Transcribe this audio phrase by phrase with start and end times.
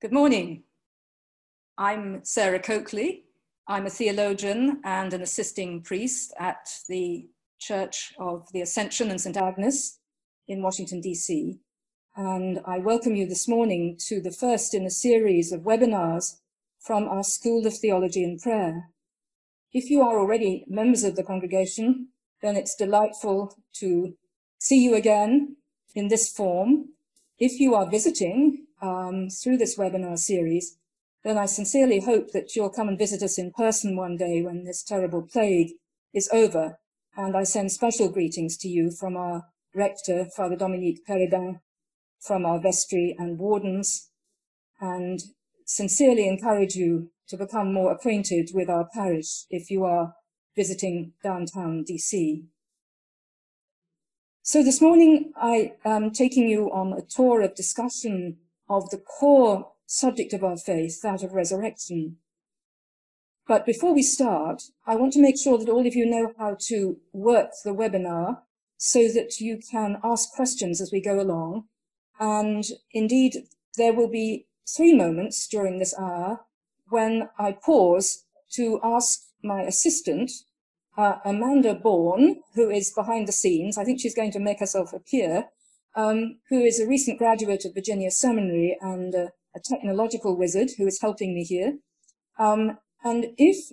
[0.00, 0.62] Good morning.
[1.76, 3.24] I'm Sarah Coakley.
[3.66, 7.26] I'm a theologian and an assisting priest at the
[7.58, 9.36] Church of the Ascension and St.
[9.36, 9.98] Agnes
[10.46, 11.58] in Washington, D.C.
[12.14, 16.36] And I welcome you this morning to the first in a series of webinars
[16.78, 18.90] from our School of Theology and Prayer.
[19.72, 22.10] If you are already members of the congregation,
[22.40, 24.14] then it's delightful to
[24.60, 25.56] see you again
[25.96, 26.90] in this form.
[27.40, 30.76] If you are visiting um, through this webinar series,
[31.24, 34.64] then I sincerely hope that you'll come and visit us in person one day when
[34.64, 35.72] this terrible plague
[36.14, 36.78] is over.
[37.16, 41.60] And I send special greetings to you from our rector, Father Dominique Peredin,
[42.20, 44.10] from our vestry and wardens,
[44.80, 45.20] and
[45.64, 50.14] sincerely encourage you to become more acquainted with our parish if you are
[50.56, 52.44] visiting downtown DC.
[54.42, 58.38] So this morning I am taking you on a tour of discussion
[58.68, 62.16] of the core subject of our faith, that of resurrection.
[63.46, 66.56] But before we start, I want to make sure that all of you know how
[66.68, 68.42] to work the webinar
[68.76, 71.64] so that you can ask questions as we go along.
[72.20, 73.36] And indeed,
[73.76, 74.46] there will be
[74.76, 76.40] three moments during this hour
[76.90, 80.30] when I pause to ask my assistant,
[80.96, 83.78] uh, Amanda Bourne, who is behind the scenes.
[83.78, 85.46] I think she's going to make herself appear
[85.94, 90.86] um, who is a recent graduate of Virginia Seminary and uh, a technological wizard who
[90.86, 91.78] is helping me here.
[92.38, 93.72] Um, and if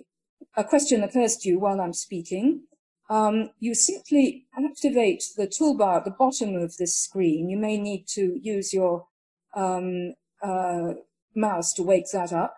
[0.56, 2.62] a question occurs to you while I'm speaking,
[3.08, 7.48] um, you simply activate the toolbar at the bottom of this screen.
[7.48, 9.06] You may need to use your
[9.54, 10.94] um, uh,
[11.34, 12.54] mouse to wake that up.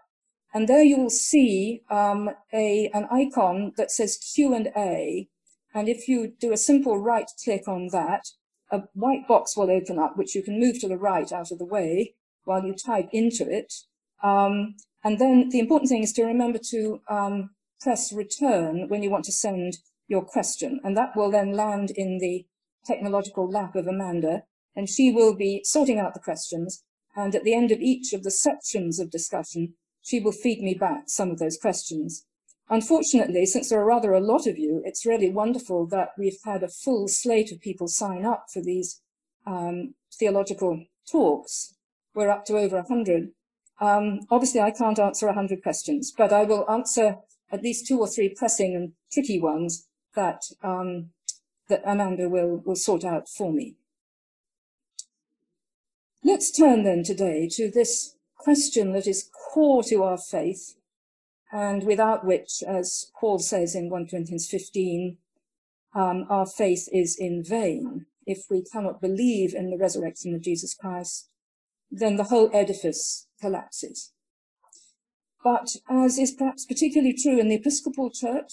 [0.55, 5.29] And there you will see um, a, an icon that says Q&A.
[5.75, 8.29] And if you do a simple right click on that,
[8.71, 11.59] a white box will open up, which you can move to the right out of
[11.59, 12.15] the way
[12.45, 13.73] while you type into it.
[14.23, 19.11] Um, and then the important thing is to remember to um, press return when you
[19.11, 19.79] want to send
[20.09, 20.81] your question.
[20.83, 22.47] And that will then land in the
[22.85, 24.43] technological lap of Amanda.
[24.75, 26.83] And she will be sorting out the questions.
[27.17, 30.75] And at the end of each of the sections of discussion, she will feed me
[30.75, 32.25] back some of those questions.
[32.71, 36.63] Unfortunately, since there are rather a lot of you, it's really wonderful that we've had
[36.63, 39.01] a full slate of people sign up for these
[39.47, 41.75] um, theological talks.
[42.15, 43.31] We're up to over 100.
[43.81, 47.19] Um, obviously, I can't answer 100 questions, but I will answer
[47.51, 51.11] at least two or three pressing and tricky ones that, um,
[51.69, 53.77] that Amanda will, will sort out for me.
[56.23, 60.75] Let's turn then today to this question that is core to our faith
[61.53, 65.17] and without which, as Paul says in 1 Corinthians 15,
[65.95, 68.07] um, our faith is in vain.
[68.27, 71.31] If we cannot believe in the resurrection of Jesus Christ,
[71.91, 74.13] then the whole edifice collapses.
[75.43, 78.53] But as is perhaps particularly true in the Episcopal Church,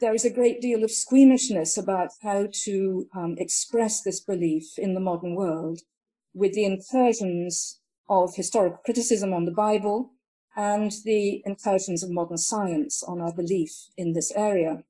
[0.00, 4.94] there is a great deal of squeamishness about how to um, express this belief in
[4.94, 5.80] the modern world
[6.34, 10.12] with the incursions of historical criticism on the Bible
[10.56, 14.82] and the incursions of modern science on our belief in this area.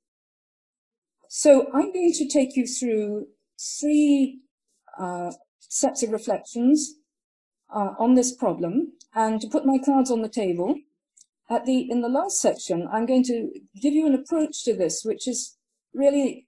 [1.29, 3.29] So I'm going to take you through
[3.59, 4.41] three
[4.99, 6.95] uh, sets of reflections
[7.75, 10.75] uh, on this problem and to put my cards on the table.
[11.49, 15.03] At the, in the last section, I'm going to give you an approach to this,
[15.05, 15.57] which is
[15.93, 16.47] really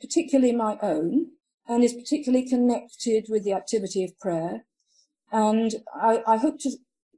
[0.00, 1.32] particularly my own
[1.68, 4.64] and is particularly connected with the activity of prayer.
[5.32, 6.70] And I, I hope to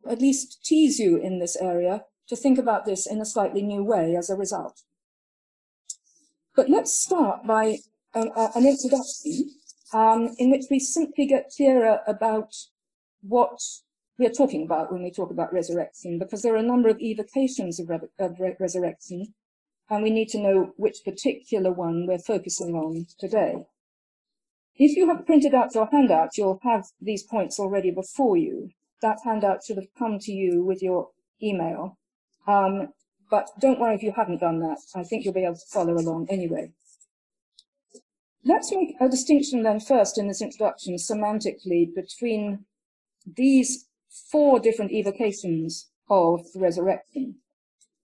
[0.08, 3.82] at least tease you in this area to think about this in a slightly new
[3.82, 4.82] way as a result.
[6.54, 7.78] But let's start by
[8.14, 9.50] an, uh, an introduction
[9.92, 12.54] um, in which we simply get clearer about
[13.22, 13.60] what
[14.18, 17.00] we are talking about when we talk about resurrection, because there are a number of
[17.00, 19.34] evocations of, re of re resurrection,
[19.88, 23.66] and we need to know which particular one we're focusing on today.
[24.74, 28.70] If you have printed out your handout, you'll have these points already before you
[29.02, 31.10] that handout should have come to you with your
[31.42, 31.98] email.
[32.46, 32.92] Um,
[33.30, 34.78] but don't worry if you haven't done that.
[34.94, 36.72] I think you'll be able to follow along anyway.
[38.44, 42.64] Let's make a distinction then first in this introduction semantically between
[43.26, 43.86] these
[44.30, 47.36] four different evocations of the resurrection.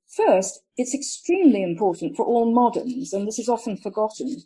[0.07, 4.43] First, it's extremely important for all moderns, and this is often forgotten,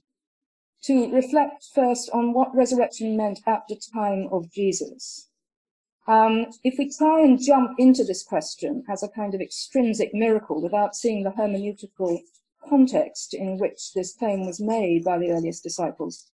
[0.85, 5.28] to reflect first on what resurrection meant at the time of Jesus.
[6.09, 10.63] Um, if we try and jump into this question as a kind of extrinsic miracle
[10.63, 12.21] without seeing the hermeneutical
[12.67, 16.31] context in which this claim was made by the earliest disciples,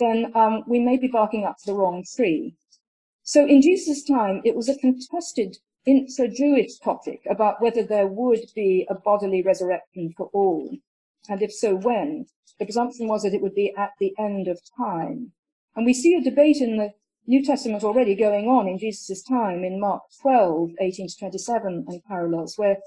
[0.00, 2.54] then um, we may be barking up the wrong tree.
[3.22, 8.86] So in Jesus' time, it was a contested intra-Jewish topic about whether there would be
[8.88, 10.74] a bodily resurrection for all,
[11.28, 12.24] and if so, when.
[12.58, 15.32] The presumption was that it would be at the end of time.
[15.76, 16.94] And we see a debate in the
[17.28, 22.04] New Testament already going on in Jesus' time in Mark 12, 18 to 27 and
[22.04, 22.78] parallels, where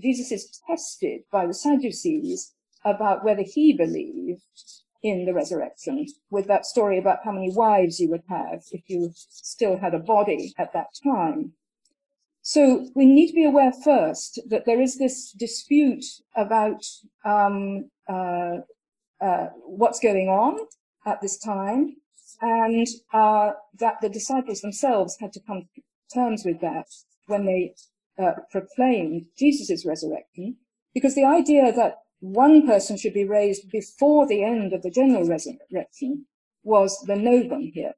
[0.00, 2.54] Jesus is tested by the Sadducees
[2.86, 4.40] about whether he believed
[5.02, 9.12] in the resurrection, with that story about how many wives you would have if you
[9.14, 11.52] still had a body at that time.
[12.40, 16.82] So we need to be aware first that there is this dispute about
[17.26, 18.58] um, uh,
[19.20, 20.60] uh, what's going on
[21.04, 21.96] at this time,
[22.40, 26.86] and uh, that the disciples themselves had to come to terms with that
[27.26, 27.74] when they
[28.18, 30.56] uh, proclaimed Jesus' resurrection,
[30.94, 35.24] because the idea that one person should be raised before the end of the general
[35.24, 36.26] resurrection
[36.62, 37.92] was the novum here.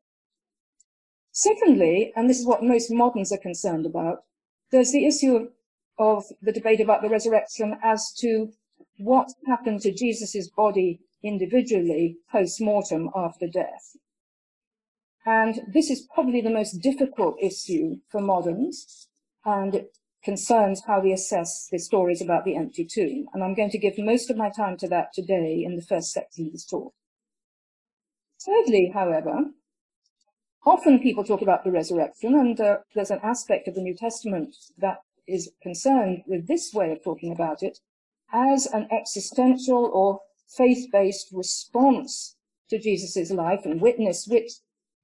[1.33, 4.25] Secondly, and this is what most moderns are concerned about,
[4.73, 5.49] there's the issue
[5.99, 8.53] of the debate about the resurrection as to
[8.99, 13.97] what happened to Jesus' body individually post-mortem after death.
[15.29, 19.09] And this is probably the most difficult issue for moderns,
[19.45, 23.27] and it concerns how we assess the stories about the empty tomb.
[23.35, 26.13] And I'm going to give most of my time to that today in the first
[26.13, 26.95] section of this talk.
[28.43, 29.51] Thirdly, however,
[30.65, 34.57] often people talk about the resurrection, and uh, there's an aspect of the New Testament
[34.79, 37.81] that is concerned with this way of talking about it
[38.33, 40.21] as an existential or
[40.57, 42.37] faith-based response
[42.71, 44.53] to Jesus' life and witness, which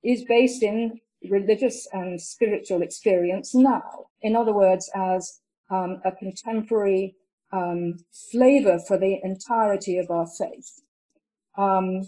[0.04, 4.06] is based in religious and spiritual experience now.
[4.22, 5.40] In other words, as
[5.70, 7.16] um, a contemporary
[7.52, 7.98] um,
[8.30, 10.82] flavor for the entirety of our faith.
[11.56, 12.02] Um,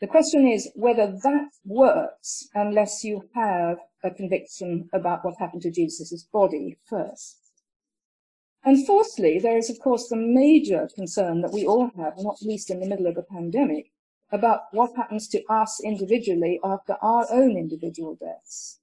[0.00, 5.72] the question is whether that works unless you have a conviction about what happened to
[5.72, 7.38] Jesus' body first.
[8.64, 12.70] And fourthly, there is, of course, the major concern that we all have, not least
[12.70, 13.92] in the middle of a pandemic,
[14.30, 18.80] about what happens to us individually after our own individual deaths.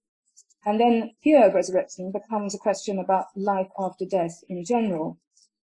[0.65, 5.19] And then here, resurrection becomes a question about life after death in general,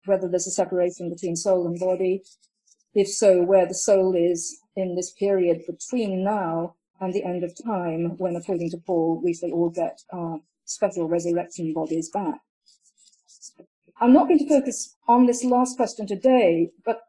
[0.05, 2.24] whether there's a separation between soul and body,
[2.94, 7.53] if so, where the soul is in this period between now and the end of
[7.62, 12.39] time, when, according to Paul, we shall all get our special resurrection bodies back.
[14.00, 17.01] I'm not going to focus on this last question today, but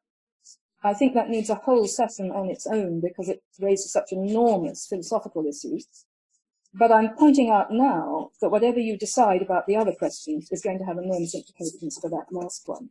[0.86, 4.86] I think that needs a whole session on its own because it raises such enormous
[4.86, 5.86] philosophical issues.
[6.72, 10.78] But I'm pointing out now that whatever you decide about the other questions is going
[10.78, 12.90] to have enormous implications for that last one.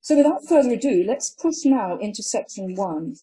[0.00, 3.16] So without further ado, let's push now into section one.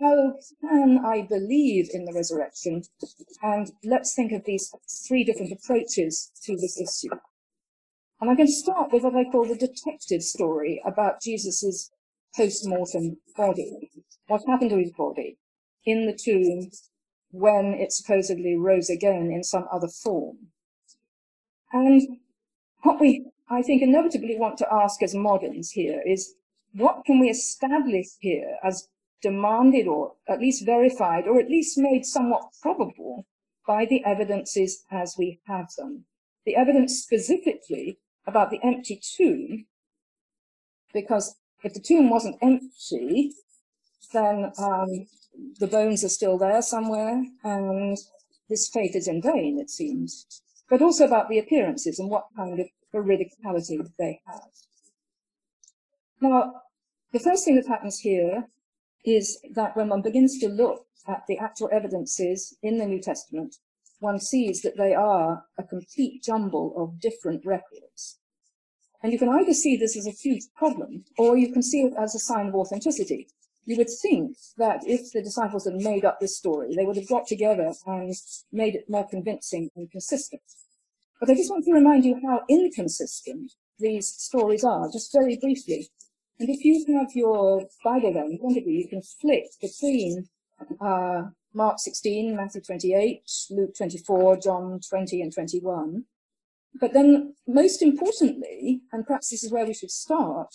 [0.00, 2.82] How can I believe in the resurrection?
[3.42, 4.72] And let's think of these
[5.08, 7.16] three different approaches to this issue.
[8.20, 11.90] And I'm going to start with what I call the detective story about Jesus's
[12.36, 13.90] post-mortem body.
[14.26, 15.38] What happened to his body
[15.84, 16.70] in the tomb
[17.30, 20.36] when it supposedly rose again in some other form?
[21.72, 22.02] And
[22.82, 26.34] what we, I think, inevitably want to ask as moderns here is,
[26.72, 28.88] what can we establish here as
[29.22, 33.26] demanded or at least verified or at least made somewhat probable
[33.66, 36.04] by the evidences as we have them?
[36.44, 39.66] The evidence specifically about the empty tomb,
[40.92, 41.36] because
[41.66, 43.32] if the tomb wasn't empty,
[44.12, 45.06] then um,
[45.58, 47.98] the bones are still there somewhere, and
[48.48, 50.42] this faith is in vain, it seems.
[50.70, 54.50] But also about the appearances and what kind of veridicality they have.
[56.20, 56.62] Now,
[57.12, 58.46] the first thing that happens here
[59.04, 63.56] is that when one begins to look at the actual evidences in the New Testament,
[63.98, 68.18] one sees that they are a complete jumble of different records.
[69.06, 71.92] And you can either see this as a huge problem, or you can see it
[71.96, 73.28] as a sign of authenticity.
[73.64, 77.06] You would think that if the disciples had made up this story, they would have
[77.06, 78.12] got together and
[78.50, 80.42] made it more convincing and consistent.
[81.20, 85.88] But I just want to remind you how inconsistent these stories are, just very briefly.
[86.40, 90.28] And if you have your Bible there in front of you, you can flick between
[90.80, 96.04] uh, Mark 16, Matthew 28, Luke 24, John 20 and 21.
[96.80, 100.54] But then, most importantly, and perhaps this is where we should start,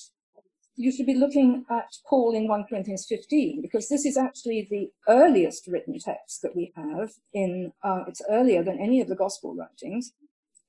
[0.75, 4.91] you should be looking at Paul in 1 Corinthians 15, because this is actually the
[5.07, 9.55] earliest written text that we have in, uh, it's earlier than any of the gospel
[9.55, 10.13] writings,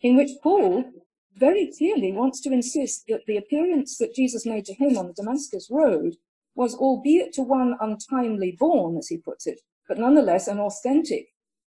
[0.01, 0.85] in which Paul
[1.37, 5.15] very clearly wants to insist that the appearance that Jesus made to him on the
[5.15, 6.17] Damascus road
[6.55, 11.29] was, albeit to one untimely born, as he puts it, but nonetheless an authentic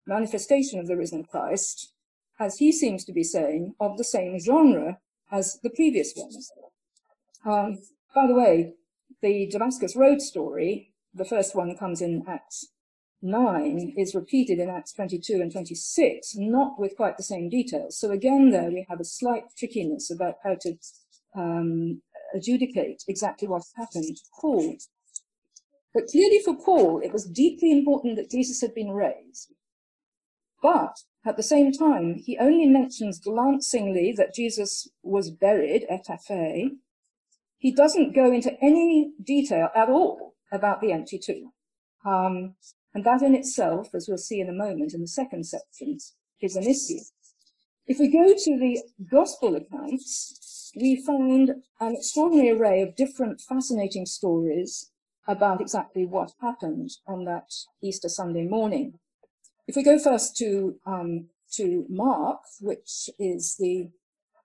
[0.07, 1.93] manifestation of the risen Christ,
[2.39, 4.99] as he seems to be saying, of the same genre
[5.31, 6.51] as the previous ones.
[7.45, 7.79] Um,
[8.15, 8.75] by the way,
[9.23, 12.69] the Damascus Road story, the first one comes in Acts
[13.23, 17.99] 9, is repeated in Acts 22 and 26, not with quite the same details.
[17.99, 20.77] So again, there we have a slight trickiness about how to
[21.37, 22.03] um,
[22.35, 24.77] adjudicate exactly what happened to Paul.
[25.95, 29.53] But clearly for Paul, it was deeply important that Jesus had been raised.
[30.65, 36.07] But at the same time, he only mentions glancingly that Jesus was buried et
[37.59, 41.53] He doesn't go into any detail at all about the empty tomb.
[42.07, 42.55] Um,
[42.95, 45.99] and that in itself, as we'll see in a moment in the second section,
[46.41, 47.05] is an issue.
[47.87, 54.07] If we go to the gospel accounts, we find an extraordinary array of different fascinating
[54.07, 54.91] stories
[55.29, 57.53] about exactly what happened on that
[57.83, 58.99] Easter Sunday morning.
[59.67, 63.91] If we go first to um, to Mark, which is the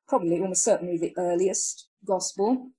[0.07, 2.71] probably almost certainly the earliest gospel,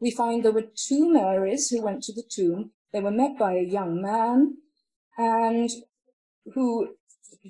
[0.00, 2.72] we find there were two Marys who went to the tomb.
[2.92, 4.58] They were met by a young man
[5.16, 5.70] and
[6.54, 6.96] who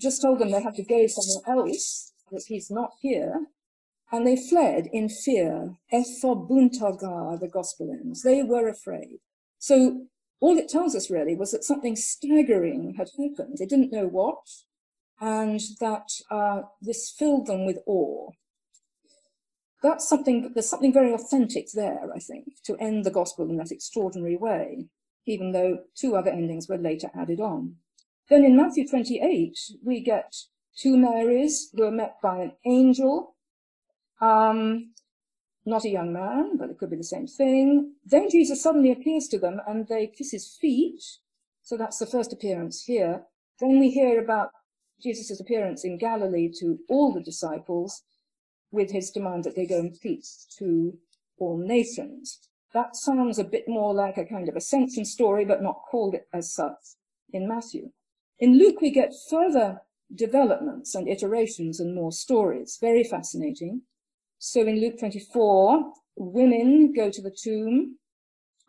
[0.01, 3.47] just told them they had to go somewhere else, that he's not here.
[4.13, 5.77] And they fled in fear.
[5.93, 8.23] Ephobounto gar, the gospel ends.
[8.23, 9.19] They were afraid.
[9.59, 10.07] So
[10.41, 13.57] all it tells us really was that something staggering had happened.
[13.59, 14.47] They didn't know what,
[15.21, 18.31] and that uh, this filled them with awe.
[19.83, 23.71] That's something, there's something very authentic there, I think, to end the gospel in that
[23.71, 24.87] extraordinary way,
[25.27, 27.77] even though two other endings were later added on.
[28.29, 30.35] Then in Matthew 28, we get
[30.77, 33.37] two Marys who are met by an angel.
[34.21, 34.93] Um,
[35.67, 37.93] not a young man, but it could be the same thing.
[38.05, 41.03] Then Jesus suddenly appears to them and they kiss his feet.
[41.63, 43.25] So that's the first appearance here.
[43.61, 44.51] Then we hear about
[45.03, 48.03] Jesus' appearance in Galilee to all the disciples
[48.71, 50.27] with his demand that they go and preach
[50.59, 50.97] to
[51.39, 52.39] all nations.
[52.73, 56.29] That sounds a bit more like a kind of ascension story, but not called it
[56.33, 56.97] as such
[57.33, 57.91] in Matthew.
[58.39, 59.81] In Luke, we get further
[60.15, 62.79] developments and iterations and more stories.
[62.81, 63.83] Very fascinating.
[64.39, 67.99] So in Luke 24, women go to the tomb,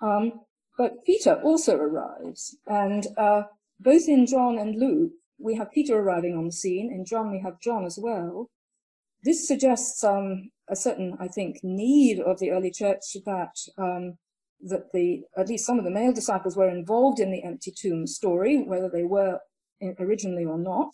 [0.01, 0.33] um,
[0.77, 2.57] but Peter also arrives.
[2.67, 3.43] And uh,
[3.79, 6.91] both in John and Luke, we have Peter arriving on the scene.
[6.91, 8.49] In John, we have John as well.
[9.23, 14.17] This suggests um, a certain, I think, need of the early church that um,
[14.61, 18.07] that the at least some of the male disciples were involved in the empty tomb
[18.07, 19.39] story, whether they were
[19.99, 20.93] originally or not.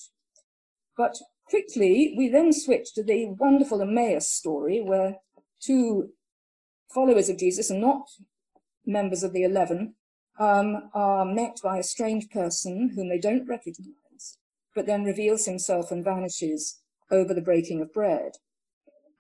[0.97, 1.17] But
[1.53, 5.17] quickly, we then switch to the wonderful Emmaus story where
[5.61, 6.09] two
[6.91, 8.09] followers of Jesus and not
[8.87, 9.93] members of the eleven
[10.39, 14.39] um, are met by a strange person whom they don't recognize,
[14.73, 16.81] but then reveals himself and vanishes
[17.11, 18.31] over the breaking of bread.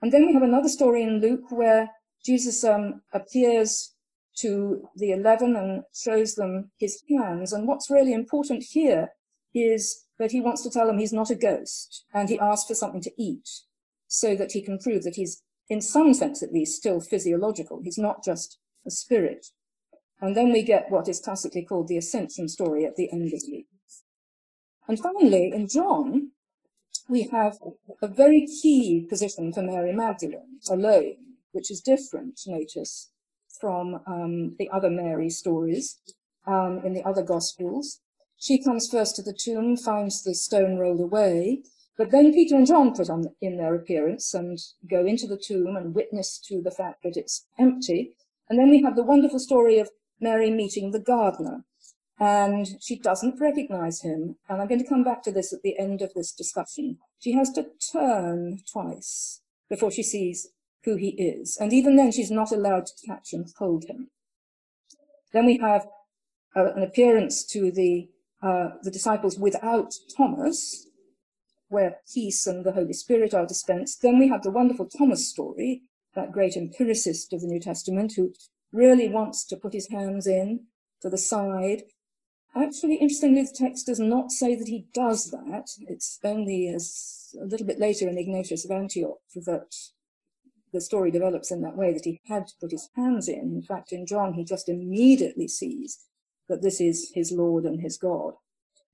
[0.01, 1.91] And then we have another story in Luke where
[2.25, 3.93] Jesus um, appears
[4.37, 7.53] to the eleven and shows them his hands.
[7.53, 9.09] And what's really important here
[9.53, 12.75] is that he wants to tell them he's not a ghost and he asks for
[12.75, 13.49] something to eat
[14.07, 17.81] so that he can prove that he's, in some sense at least, still physiological.
[17.83, 19.47] He's not just a spirit.
[20.21, 23.41] And then we get what is tacitly called the ascension story at the end of
[23.51, 23.65] Luke.
[24.87, 26.31] And finally, in John,
[27.09, 27.57] we have
[28.01, 31.17] a very key position for Mary Magdalene alone,
[31.51, 33.11] which is different, notice,
[33.59, 35.99] from um, the other Mary stories
[36.47, 37.99] um, in the other Gospels.
[38.43, 41.63] She comes first to the tomb, finds the stone rolled away,
[41.97, 44.59] but then Peter and John put on in their appearance and
[44.89, 48.17] go into the tomb and witness to the fact that it's empty.
[48.49, 51.63] And then we have the wonderful story of Mary meeting the gardener.
[52.19, 54.35] And she doesn't recognize him.
[54.49, 56.97] And I'm going to come back to this at the end of this discussion.
[57.19, 60.49] She has to turn twice before she sees
[60.83, 61.57] who he is.
[61.61, 64.09] And even then, she's not allowed to catch and hold him.
[65.31, 65.87] Then we have
[66.57, 68.09] uh, an appearance to the
[68.43, 70.87] uh, the disciples without Thomas,
[71.69, 74.01] where peace and the Holy Spirit are dispensed.
[74.01, 75.83] Then we have the wonderful Thomas story,
[76.13, 78.33] that great empiricist of the New Testament who
[78.71, 80.65] really wants to put his hands in
[81.01, 81.83] to the side.
[82.55, 85.69] Actually, interestingly, the text does not say that he does that.
[85.87, 89.73] It's only as a little bit later in Ignatius of Antioch that
[90.71, 93.53] the story develops in that way that he had to put his hands in.
[93.55, 96.05] In fact, in John, he just immediately sees
[96.49, 98.33] that this is his Lord and his God.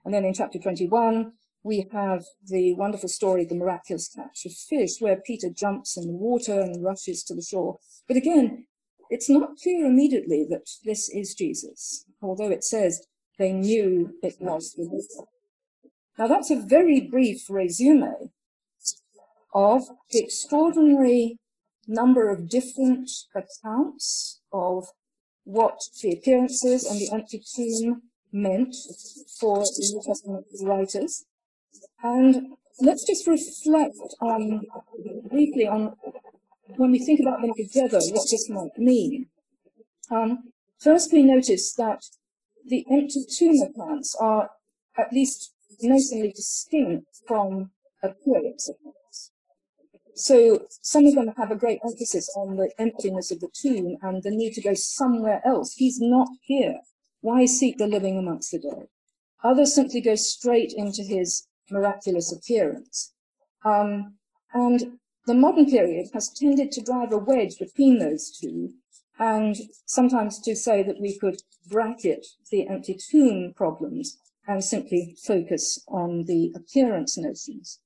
[0.06, 4.54] And then in chapter 21, we have the wonderful story of the miraculous catch of
[4.54, 7.78] fish, where Peter jumps in the water and rushes to the shore.
[8.08, 8.66] But again,
[9.10, 13.06] it's not clear immediately that this is Jesus, although it says
[13.38, 15.22] they knew it was Jesus.
[16.18, 18.32] Now that's a very brief resume
[19.54, 21.38] of the extraordinary
[21.88, 24.90] number of different accounts of
[25.50, 28.76] what the appearances and the empty tomb meant
[29.40, 31.26] for New Testament writers.
[32.04, 34.62] And let's just reflect on
[35.30, 35.96] briefly on
[36.76, 39.26] when we think about them together, what this might mean.
[40.12, 42.04] Um, first, we notice that
[42.68, 44.52] the empty tomb accounts are
[45.00, 45.52] at least
[45.84, 47.72] notionally distinct from
[48.04, 48.89] appearance accounts.
[50.20, 54.22] So some of them have a great emphasis on the emptiness of the tomb and
[54.22, 55.76] the need to go somewhere else.
[55.76, 56.82] He's not here.
[57.22, 58.90] Why seek the living amongst the dead?
[59.46, 63.14] Others simply go straight into his miraculous appearance.
[63.64, 64.16] Um,
[64.54, 68.74] and the modern period has tended to drive a wedge between those two,
[69.20, 75.82] and sometimes to say that we could bracket the empty tomb problems and simply focus
[75.88, 77.80] on the appearance notions.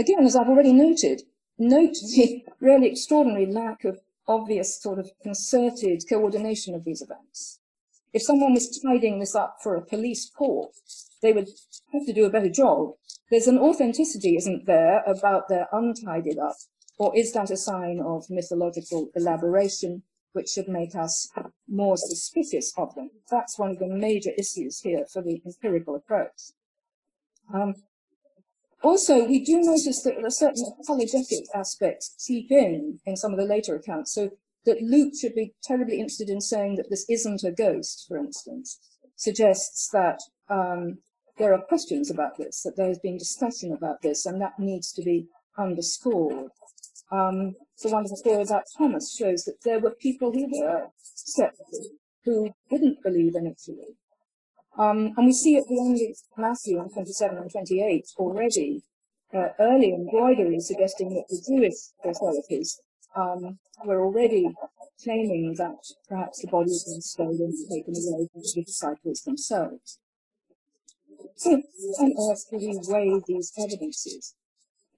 [0.00, 1.24] Again, as I've already noted,
[1.58, 7.60] note the really extraordinary lack of obvious sort of concerted coordination of these events.
[8.14, 10.70] If someone was tidying this up for a police court,
[11.20, 11.50] they would
[11.92, 12.94] have to do a better job.
[13.30, 16.56] There's an authenticity, isn't there, about their untidied up,
[16.96, 21.28] or is that a sign of mythological elaboration, which should make us
[21.68, 23.10] more suspicious of them?
[23.30, 26.52] That's one of the major issues here for the empirical approach.
[27.52, 27.74] Um,
[28.82, 33.38] also, we do notice that there are certain apologetic aspects seep in in some of
[33.38, 34.14] the later accounts.
[34.14, 34.30] So
[34.66, 38.78] that Luke should be terribly interested in saying that this isn't a ghost, for instance,
[39.16, 40.98] suggests that um,
[41.38, 45.02] there are questions about this, that there's been discussion about this, and that needs to
[45.02, 45.26] be
[45.58, 46.50] underscored.
[47.10, 51.80] Um, the wonderful story about Thomas shows that there were people who were skeptical,
[52.24, 53.60] who didn't believe in it
[54.78, 58.82] Um, and we see at the end of Matthew in 27 and 28 already
[59.34, 62.80] uh, early embroidery suggesting that the Jewish authorities
[63.16, 64.48] um, were already
[65.02, 65.78] claiming that
[66.08, 69.98] perhaps the body had been stolen and taken away from the disciples themselves.
[71.36, 71.62] So,
[71.98, 74.34] on earth do we weigh these evidences?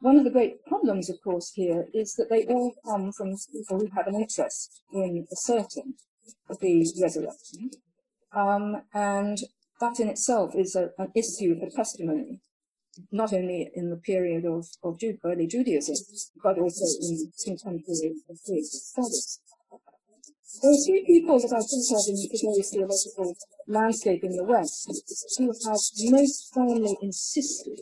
[0.01, 3.79] One of the great problems, of course, here is that they all come from people
[3.79, 5.95] who have an interest in asserting
[6.61, 7.71] the resurrection.
[8.33, 9.39] Um, and
[9.83, 12.41] that in itself is a, an issue for testimony
[13.11, 15.97] not only in the period of, of Jude, early Judaism,
[16.43, 19.41] but also in contemporary studies.
[20.63, 23.35] There are three people that I think of in today's theological
[23.67, 24.91] landscape in the West
[25.39, 25.81] who have
[26.13, 27.81] most firmly insisted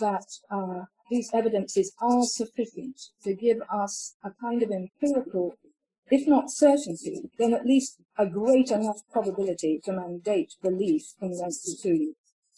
[0.00, 5.54] that uh, these evidences are sufficient to give us a kind of empirical,
[6.10, 11.38] if not certainty, then at least a great enough probability to mandate belief in
[11.82, 12.14] two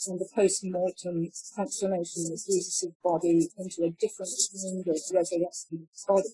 [0.09, 6.29] and the post-mortem transformation of Jesus' body into a different kind of resurrected body.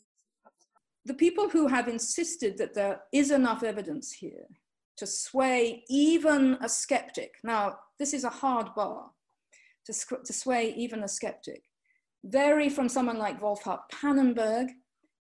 [1.04, 4.46] The people who have insisted that there is enough evidence here
[4.96, 9.10] to sway even a skeptic, now this is a hard bar,
[9.86, 9.92] to,
[10.24, 11.62] to sway even a skeptic,
[12.24, 14.68] vary from someone like Wolfhart Pannenberg,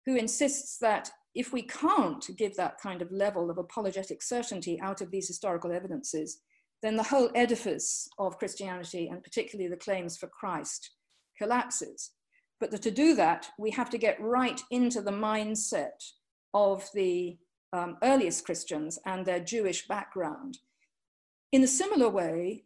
[0.06, 5.02] who insists that if we can't give that kind of level of apologetic certainty out
[5.02, 6.42] of these historical evidences,
[6.82, 10.92] then the whole edifice of Christianity, and particularly the claims for Christ,
[11.38, 12.12] collapses.
[12.60, 16.04] But to do that, we have to get right into the mindset
[16.54, 17.38] of the
[17.72, 20.58] um, earliest Christians and their Jewish background.
[21.52, 22.64] In a similar way,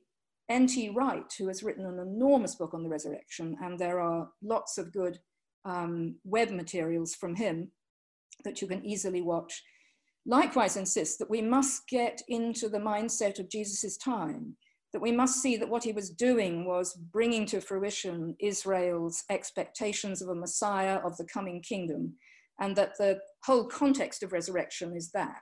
[0.49, 0.89] N.T.
[0.89, 4.91] Wright, who has written an enormous book on the resurrection, and there are lots of
[4.91, 5.19] good
[5.65, 7.71] um, web materials from him
[8.43, 9.63] that you can easily watch,
[10.25, 14.55] likewise insists that we must get into the mindset of Jesus's time,
[14.93, 20.21] that we must see that what he was doing was bringing to fruition Israel's expectations
[20.21, 22.13] of a Messiah of the coming kingdom,
[22.59, 25.41] and that the whole context of resurrection is that.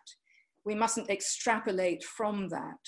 [0.64, 2.80] We mustn't extrapolate from that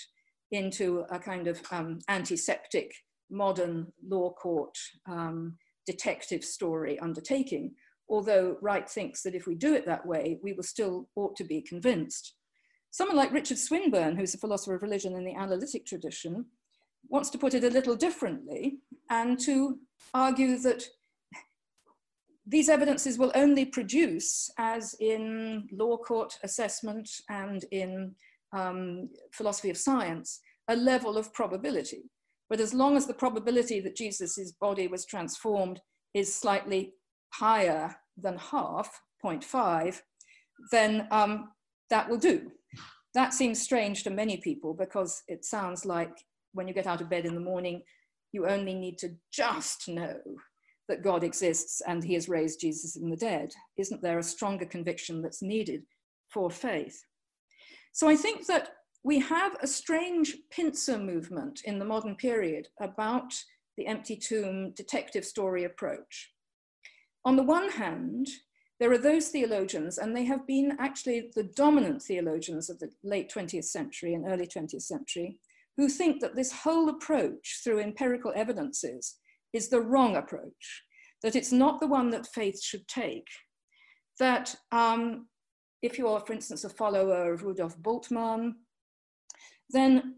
[0.52, 2.92] into a kind of um, antiseptic
[3.30, 4.78] modern law court
[5.10, 7.74] um, detective story undertaking,
[8.10, 11.44] although Wright thinks that if we do it that way, we will still ought to
[11.44, 12.36] be convinced.
[12.92, 16.46] Someone like Richard Swinburne, who's a philosopher of religion in the analytic tradition,
[17.10, 19.80] wants to put it a little differently and to
[20.14, 20.84] argue that
[22.46, 28.14] these evidences will only produce, as in law court assessment and in
[28.52, 32.04] um, philosophy of science, a level of probability.
[32.50, 35.80] But as long as the probability that Jesus' body was transformed
[36.14, 36.94] is slightly
[37.34, 40.00] higher than half, 0.5,
[40.72, 41.50] then um,
[41.90, 42.52] that will do.
[43.16, 46.12] That seems strange to many people because it sounds like
[46.54, 47.82] when you get out of bed in the morning,
[48.32, 50.18] you only need to just know
[50.90, 53.54] that God exists and he has raised Jesus from the dead?
[53.78, 55.84] Isn't there a stronger conviction that's needed
[56.30, 57.04] for faith?
[57.94, 58.70] So I think that
[59.04, 63.34] we have a strange pincer movement in the modern period about
[63.78, 66.33] the empty tomb detective story approach.
[67.26, 68.28] On the one hand,
[68.80, 73.32] there are those theologians, and they have been actually the dominant theologians of the late
[73.34, 75.38] 20th century and early 20th century,
[75.78, 79.16] who think that this whole approach through empirical evidences
[79.54, 80.84] is the wrong approach,
[81.22, 83.28] that it's not the one that faith should take.
[84.20, 85.28] That um,
[85.82, 88.54] if you are, for instance, a follower of Rudolf Bultmann,
[89.70, 90.16] then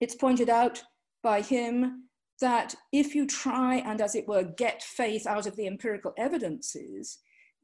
[0.00, 0.82] it's pointed out
[1.22, 2.04] by him
[2.44, 7.20] that if you try and, as it were, get faith out of the empirical evidences,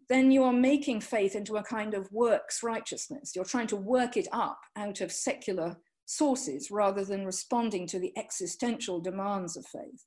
[0.08, 3.32] then you are making faith into a kind of works righteousness.
[3.36, 8.10] You're trying to work it up out of secular sources rather than responding to the
[8.16, 10.06] existential demands of faith.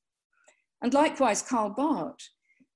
[0.81, 2.31] And likewise, Karl Barth,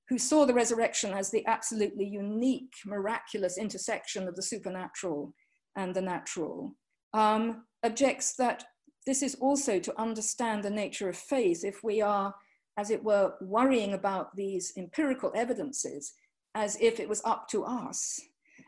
[0.08, 5.34] who saw the resurrection as the absolutely unique, miraculous intersection of the supernatural
[5.74, 6.76] and the natural,
[7.12, 8.64] um, objects that
[9.08, 12.34] this is also to understand the nature of faith if we are,
[12.76, 16.12] as it were, worrying about these empirical evidences
[16.54, 18.20] as if it was up to us,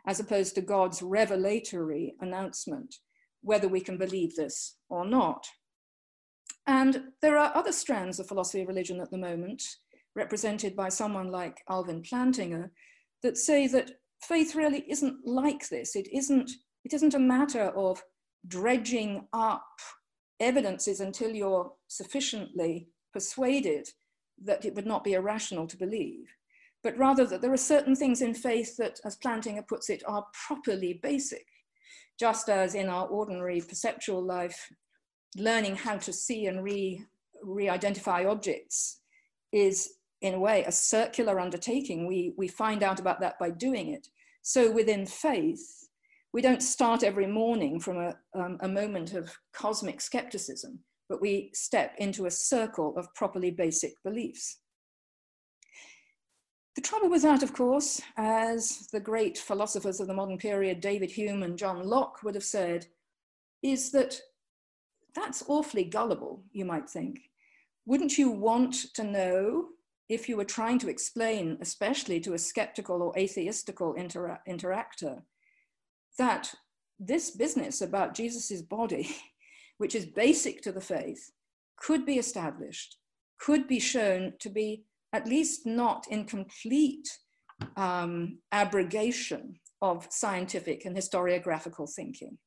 [0.07, 2.95] as opposed to God's revelatory announcement,
[3.43, 5.47] whether we can believe this or not.
[6.67, 9.63] And there are other strands of philosophy of religion at the moment,
[10.17, 12.71] represented by someone like Alvin Plantinga,
[13.23, 13.91] that say that
[14.23, 15.97] faith really isn't like this.
[15.97, 16.51] It isn't,
[16.87, 18.03] it isn't a matter of
[18.49, 19.67] dredging up
[20.41, 23.89] evidences until you're sufficiently persuaded
[24.43, 26.27] that it would not be irrational to believe,
[26.83, 30.27] but rather that there are certain things in faith that, as Plantinga puts it, are
[30.47, 31.45] properly basic.
[32.19, 34.71] Just as in our ordinary perceptual life,
[35.37, 37.05] learning how to see and re,
[37.43, 39.01] re-identify objects
[39.53, 42.07] is in a way a circular undertaking.
[42.07, 44.09] We, we find out about that by doing it.
[44.43, 45.80] So within faith,
[46.33, 51.51] we don't start every morning from a, um, a moment of cosmic skepticism, but we
[51.55, 54.59] step into a circle of properly basic beliefs.
[56.77, 61.11] The trouble with that, of course, as the great philosophers of the modern period, David
[61.11, 62.87] Hume and John Locke, would have said,
[63.63, 64.21] is that
[65.15, 67.19] that's awfully gullible, you might think.
[67.87, 69.71] Wouldn't you want to know
[70.09, 75.23] if you were trying to explain, especially to a skeptical or atheistical intera interactor,
[76.19, 76.53] that
[76.99, 79.15] this business about Jesus's body,
[79.79, 81.31] which is basic to the faith,
[81.79, 82.97] could be established,
[83.39, 87.09] could be shown to be at least not in complete
[87.77, 92.39] um, abrogation of scientific and historiographical thinking.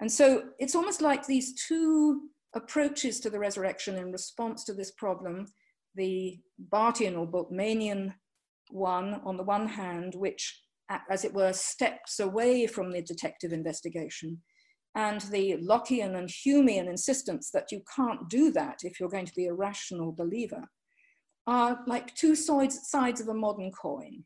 [0.00, 2.22] And so it's almost like these two
[2.54, 5.46] approaches to the resurrection in response to this problem
[5.94, 8.14] the Barthian or Bultmannian
[8.70, 14.42] one, on the one hand, which as it were, steps away from the detective investigation.
[14.94, 19.34] And the Lockean and Humean insistence that you can't do that if you're going to
[19.34, 20.64] be a rational believer
[21.46, 24.24] are like two sides, sides of a modern coin.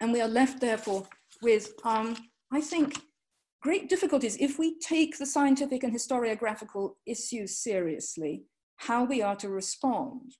[0.00, 1.06] And we are left, therefore,
[1.42, 2.16] with, um,
[2.52, 3.00] I think,
[3.60, 8.44] great difficulties if we take the scientific and historiographical issues seriously,
[8.76, 10.36] how we are to respond.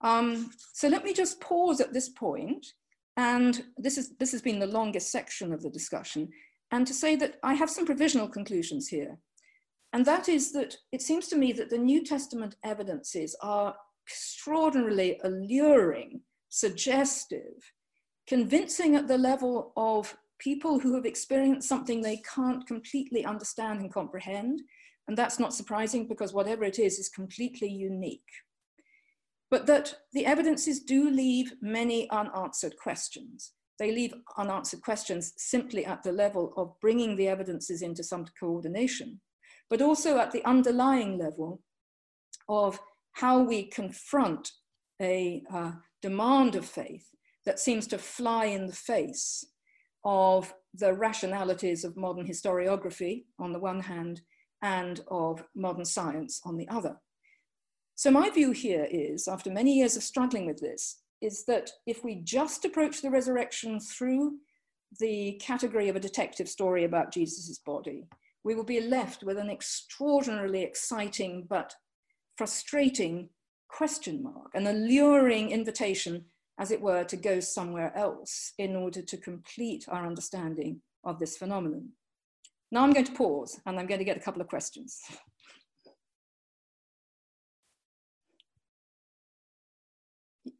[0.00, 2.66] Um, so let me just pause at this point
[3.16, 6.28] and this, is, this has been the longest section of the discussion.
[6.70, 9.18] And to say that I have some provisional conclusions here.
[9.92, 15.20] And that is that it seems to me that the New Testament evidences are extraordinarily
[15.22, 17.54] alluring, suggestive,
[18.26, 23.92] convincing at the level of people who have experienced something they can't completely understand and
[23.92, 24.60] comprehend.
[25.06, 28.22] And that's not surprising because whatever it is is completely unique
[29.54, 33.52] but that the evidences do leave many unanswered questions.
[33.78, 39.20] They leave unanswered questions simply at the level of bringing the evidences into some coordination,
[39.70, 41.62] but also at the underlying level
[42.48, 42.80] of
[43.12, 44.50] how we confront
[45.00, 45.70] a uh,
[46.02, 47.06] demand of faith
[47.46, 49.44] that seems to fly in the face
[50.04, 54.20] of the rationalities of modern historiography on the one hand
[54.62, 56.96] and of modern science on the other.
[57.96, 62.04] So my view here is, after many years of struggling with this, is that if
[62.04, 64.34] we just approach the resurrection through
[65.00, 68.04] the category of a detective story about Jesus's body,
[68.42, 71.74] we will be left with an extraordinarily exciting but
[72.36, 73.30] frustrating
[73.68, 76.24] question mark, an alluring invitation,
[76.58, 81.36] as it were, to go somewhere else in order to complete our understanding of this
[81.36, 81.88] phenomenon.
[82.70, 85.00] Now I'm going to pause and I'm going to get a couple of questions.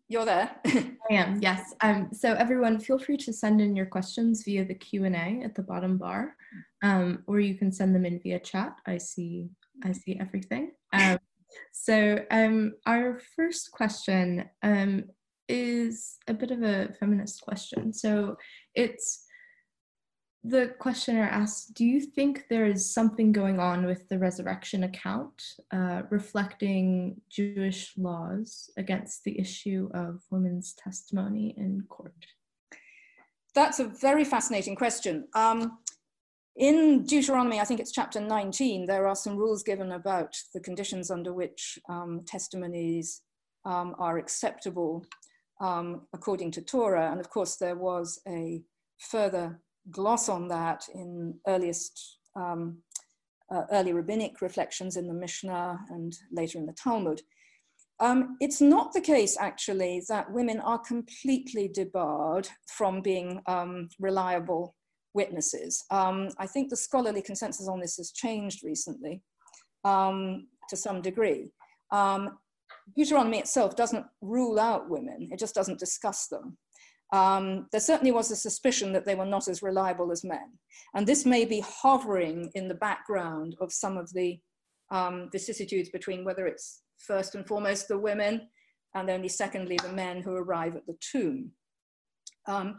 [0.09, 0.51] you're there.
[0.67, 1.75] I am, yes.
[1.81, 5.63] Um, so everyone, feel free to send in your questions via the Q&A at the
[5.63, 6.37] bottom bar,
[6.83, 8.77] um, or you can send them in via chat.
[8.87, 9.49] I see,
[9.83, 10.73] I see everything.
[10.93, 11.19] Um,
[11.73, 15.05] so um, our first question um,
[15.49, 17.93] is a bit of a feminist question.
[17.93, 18.37] So
[18.75, 19.24] it's
[20.47, 25.43] the questioner asks, do you think there is something going on with the resurrection account
[25.73, 32.27] uh, reflecting Jewish laws against the issue of women's testimony in court?
[33.55, 35.29] That's a very fascinating question.
[35.35, 35.79] Um,
[36.57, 41.11] in Deuteronomy, I think it's chapter 19, there are some rules given about the conditions
[41.11, 43.23] under which um, testimonies
[43.65, 45.07] um, are acceptable
[45.61, 47.11] um, according to Torah.
[47.11, 48.63] And of course, there was a
[48.99, 52.79] further gloss on that in earliest um,
[53.51, 57.21] uh, early rabbinic reflections in the Mishnah and later in the Talmud.
[58.01, 64.75] Um, it's not the case, actually, that women are completely debarred from being um, reliable
[65.15, 65.85] witnesses.
[65.91, 69.23] Um, I think the scholarly consensus on this has changed recently
[69.85, 71.53] um, to some degree.
[71.93, 72.39] Um,
[72.97, 76.59] Deuteronomy itself doesn't rule out women, it just doesn't discuss them
[77.13, 80.59] um, there certainly was a suspicion that they were not as reliable as men.
[80.95, 84.39] And this may be hovering in the background of some of the
[84.91, 88.49] um, vicissitudes between whether it's first and foremost the women
[88.95, 91.51] and only secondly the men who arrive at the tomb.
[92.47, 92.79] Um,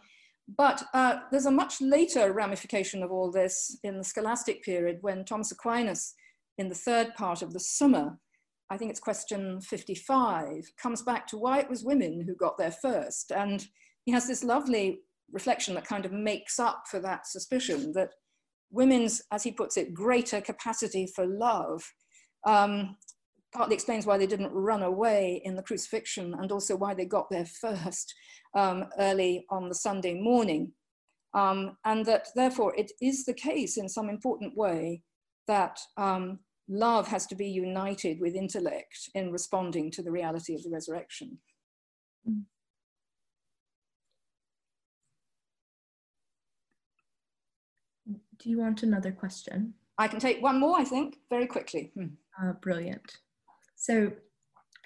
[0.57, 5.25] but uh, there's a much later ramification of all this in the scholastic period when
[5.25, 6.13] Thomas Aquinas,
[6.57, 8.17] in the third part of the Summa,
[8.69, 12.71] I think it's question 55, comes back to why it was women who got there
[12.71, 13.31] first.
[13.31, 13.67] And
[14.05, 18.11] he has this lovely reflection that kind of makes up for that suspicion that
[18.71, 21.83] women's, as he puts it, greater capacity for love
[22.45, 22.95] um,
[23.53, 27.29] partly explains why they didn't run away in the crucifixion and also why they got
[27.29, 28.13] there first
[28.55, 30.71] um, early on the Sunday morning.
[31.33, 35.01] Um, and that therefore it is the case in some important way
[35.47, 36.39] that um,
[36.69, 41.39] love has to be united with intellect in responding to the reality of the resurrection.
[42.29, 42.43] Mm.
[48.39, 49.73] Do you want another question?
[49.97, 51.91] I can take one more, I think, very quickly.
[51.95, 52.07] Hmm.
[52.41, 53.17] Uh, brilliant.
[53.75, 54.11] So,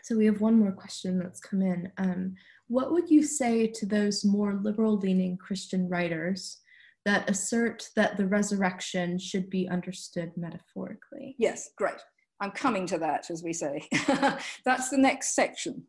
[0.04, 1.92] so we have one more question that's come in.
[1.98, 2.36] Um,
[2.68, 6.60] what would you say to those more liberal-leaning Christian writers
[7.06, 11.36] that assert that the resurrection should be understood metaphorically?
[11.40, 12.00] Yes, great.
[12.42, 13.88] I'm coming to that, as we say.
[14.66, 15.84] That's the next section.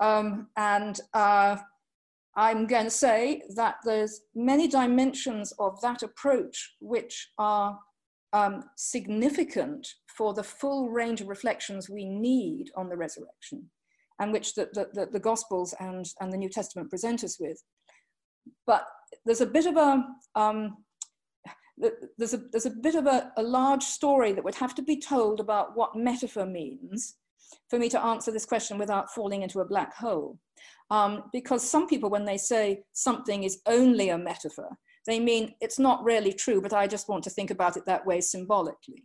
[0.00, 1.56] Um, and uh,
[2.36, 7.78] I'm going to say that there's many dimensions of that approach which are
[8.32, 13.70] um, significant for the full range of reflections we need on the resurrection
[14.20, 17.62] and which the, the, the, the Gospels and, and the New Testament present us with.
[18.66, 18.86] But
[19.24, 20.76] there's a bit of a, um,
[22.18, 24.98] there's a, there's a bit of a, a large story that would have to be
[24.98, 27.16] told about what metaphor means
[27.68, 30.38] for me to answer this question without falling into a black hole.
[30.90, 35.78] Um, because some people, when they say something is only a metaphor, they mean it's
[35.78, 39.04] not really true, but I just want to think about it that way symbolically.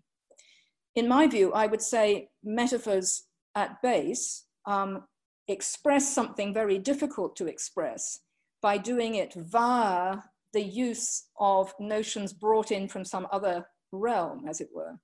[0.96, 3.24] In my view, I would say metaphors
[3.56, 5.04] at base um,
[5.48, 8.20] express something very difficult to express
[8.62, 10.18] by doing it via
[10.54, 14.96] the use of notions brought in from some other realm, as it were.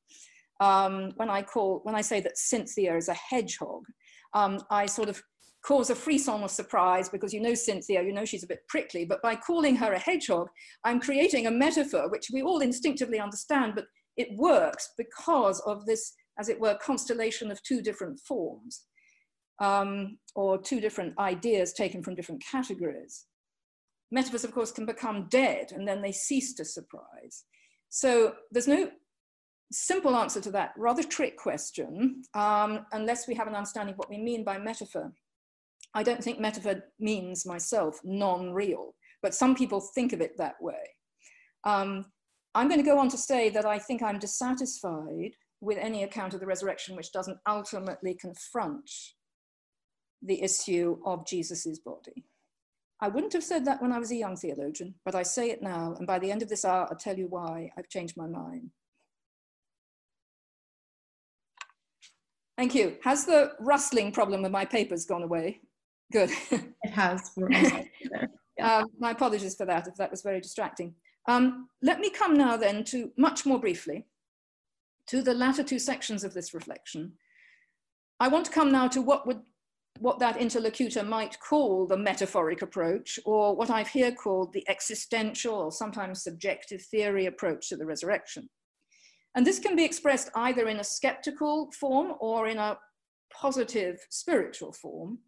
[0.59, 3.83] Um, when I call, when I say that Cynthia is a hedgehog,
[4.33, 5.21] um, I sort of
[5.67, 9.03] cause a frisson of surprise because you know Cynthia, you know she's a bit prickly,
[9.03, 10.47] but by calling her a hedgehog,
[10.85, 16.13] I'm creating a metaphor which we all instinctively understand, but it works because of this,
[16.39, 18.85] as it were, constellation of two different forms
[19.59, 23.25] um, or two different ideas taken from different categories.
[24.09, 27.43] Metaphors, of course, can become dead and then they cease to surprise.
[27.89, 28.89] So there's no
[29.73, 34.09] simple answer to that rather trick question um, unless we have an understanding of what
[34.09, 35.11] we mean by metaphor.
[35.93, 40.75] I don't think metaphor means myself non-real, but some people think of it that way.
[41.63, 42.05] Um,
[42.55, 46.33] I'm going to go on to say that I think I'm dissatisfied with any account
[46.33, 48.89] of the resurrection which doesn't ultimately confront
[50.21, 52.25] the issue of Jesus's body.
[52.99, 55.61] I wouldn't have said that when I was a young theologian, but I say it
[55.61, 58.25] now, and by the end of this hour, I'll tell you why I've changed my
[58.25, 58.71] mind.
[62.57, 62.97] Thank you.
[63.03, 65.61] Has the rustling problem with my papers gone away?
[66.11, 66.31] Good.
[66.51, 67.31] it has.
[68.61, 70.95] um, my apologies for that, if that was very distracting.
[71.27, 74.05] Um, let me come now then to, much more briefly,
[75.07, 77.13] to the latter two sections of this reflection.
[78.19, 79.41] I want to come now to what would
[79.99, 85.55] what that interlocutor might call the metaphoric approach, or what I've here called the existential
[85.55, 88.47] or sometimes subjective theory approach to the resurrection.
[89.35, 92.77] And this can be expressed either in a skeptical form or in a
[93.31, 95.19] positive spiritual form.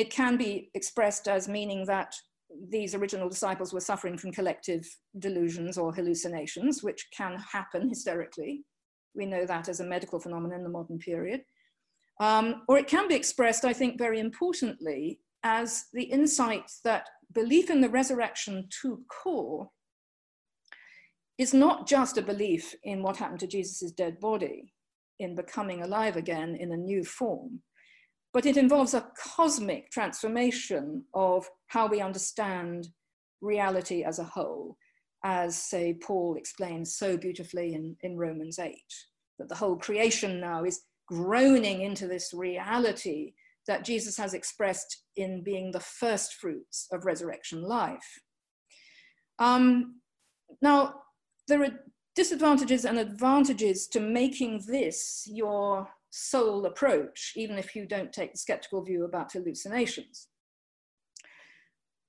[0.00, 2.14] It can be expressed as meaning that
[2.70, 8.64] these original disciples were suffering from collective delusions or hallucinations, which can happen hysterically.
[9.14, 11.42] We know that as a medical phenomenon in the modern period.
[12.18, 17.68] Um, or it can be expressed, I think, very importantly, as the insight that belief
[17.68, 19.68] in the resurrection to core
[21.36, 24.72] is not just a belief in what happened to Jesus' dead body,
[25.18, 27.60] in becoming alive again in a new form,
[28.32, 32.88] but it involves a cosmic transformation of how we understand
[33.40, 34.76] reality as a whole,
[35.24, 38.74] as, say, Paul explains so beautifully in, in Romans 8,
[39.38, 43.32] that the whole creation now is groaning into this reality
[43.66, 48.20] that Jesus has expressed in being the first fruits of resurrection life.
[49.38, 50.00] Um,
[50.62, 50.94] now,
[51.48, 51.80] there are
[52.14, 58.38] disadvantages and advantages to making this your sole approach, even if you don't take the
[58.38, 60.28] skeptical view about hallucinations.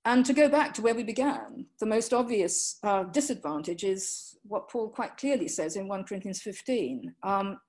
[0.03, 4.69] And to go back to where we began, the most obvious uh, disadvantage is what
[4.69, 7.13] Paul quite clearly says in 1 Corinthians 15.
[7.21, 7.59] Um,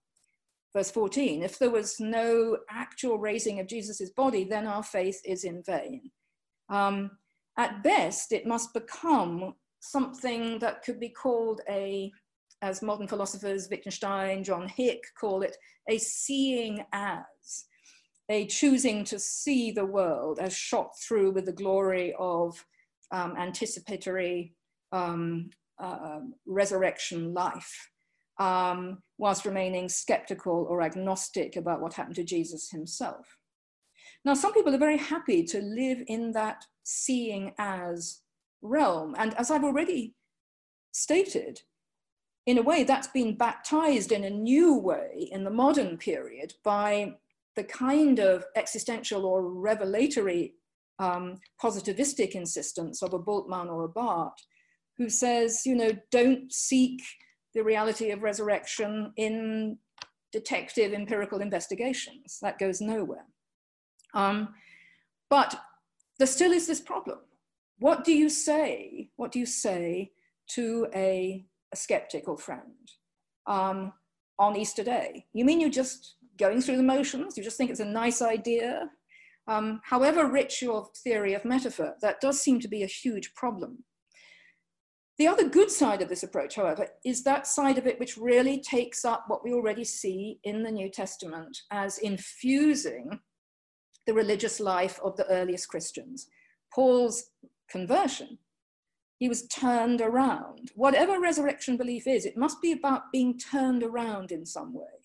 [0.72, 5.44] verse 14, if there was no actual raising of Jesus' body, then our faith is
[5.44, 6.10] in vain.
[6.70, 7.10] Um,
[7.58, 12.10] at best, it must become something that could be called a,
[12.62, 15.56] as modern philosophers, Wittgenstein, John Hick call it,
[15.88, 17.64] a seeing as,
[18.28, 22.64] a choosing to see the world as shot through with the glory of
[23.10, 24.54] um, anticipatory
[24.92, 25.50] um,
[25.82, 27.90] uh, resurrection life
[28.38, 33.26] um, whilst remaining skeptical or agnostic about what happened to Jesus himself.
[34.24, 38.20] Now, some people are very happy to live in that seeing as
[38.62, 39.16] realm.
[39.18, 40.14] And as I've already
[40.92, 41.60] stated,
[42.46, 47.14] in a way that's been baptized in a new way in the modern period by
[47.54, 50.54] the kind of existential or revelatory
[50.98, 54.34] um, positivistic insistence of a Bultmann or a Barth,
[54.96, 57.02] who says, you know, don't seek
[57.54, 59.78] the reality of resurrection in
[60.32, 62.38] detective empirical investigations.
[62.40, 63.26] That goes nowhere.
[64.14, 64.54] Um,
[65.28, 65.60] but
[66.18, 67.18] there still is this problem.
[67.78, 69.10] What do you say?
[69.16, 70.12] What do you say
[70.50, 72.90] to a, a skeptical friend
[73.46, 73.92] um,
[74.38, 75.26] on Easter Day?
[75.32, 77.36] You mean you're just going through the motions?
[77.36, 78.88] You just think it's a nice idea?
[79.48, 83.84] Um, however rich your theory of metaphor, that does seem to be a huge problem.
[85.18, 88.60] The other good side of this approach, however, is that side of it which really
[88.60, 93.20] takes up what we already see in the New Testament as infusing
[94.06, 96.26] the religious life of the earliest Christians.
[96.74, 97.30] Paul's
[97.70, 98.38] conversion,
[99.22, 100.72] he was turned around.
[100.74, 104.96] Whatever resurrection belief is, it must be about being turned around in some way,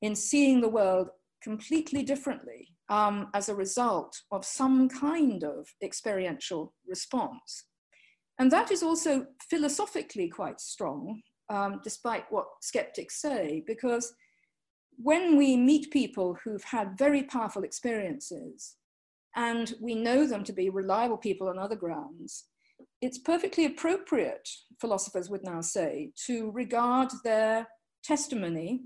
[0.00, 1.08] in seeing the world
[1.42, 7.64] completely differently um, as a result of some kind of experiential response.
[8.38, 14.14] And that is also philosophically quite strong, um, despite what skeptics say, because
[14.96, 18.76] when we meet people who've had very powerful experiences
[19.36, 22.46] and we know them to be reliable people on other grounds,
[23.02, 24.48] it's perfectly appropriate,
[24.80, 27.66] philosophers would now say, to regard their
[28.04, 28.82] testimony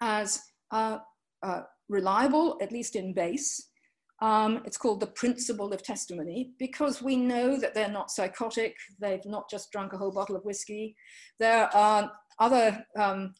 [0.00, 0.98] as uh,
[1.42, 3.70] uh, reliable, at least in base,
[4.20, 8.76] um, it's called the principle of testimony because we know that they're not psychotic.
[9.00, 10.94] They've not just drunk a whole bottle of whiskey.
[11.40, 13.34] There are other um,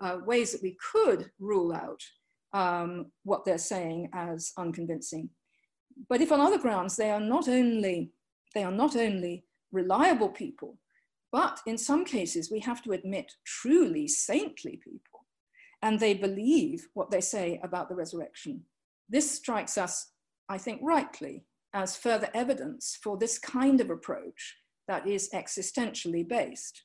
[0.00, 2.00] uh, ways that we could rule out
[2.52, 5.30] um, what they're saying as unconvincing.
[6.08, 8.12] But if on other grounds they are not only
[8.54, 10.78] they are not only reliable people,
[11.32, 15.26] but in some cases we have to admit truly saintly people,
[15.82, 18.62] and they believe what they say about the resurrection.
[19.08, 20.12] This strikes us
[20.50, 21.44] I think rightly,
[21.74, 24.56] as further evidence for this kind of approach
[24.88, 26.82] that is existentially based.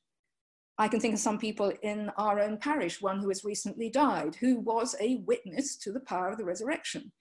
[0.78, 4.36] I can think of some people in our own parish, one who has recently died,
[4.36, 7.12] who was a witness to the power of the resurrection.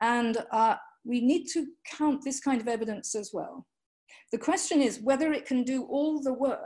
[0.00, 3.64] And uh, we need to count this kind of evidence as well.
[4.32, 6.58] The question is whether it can do all the work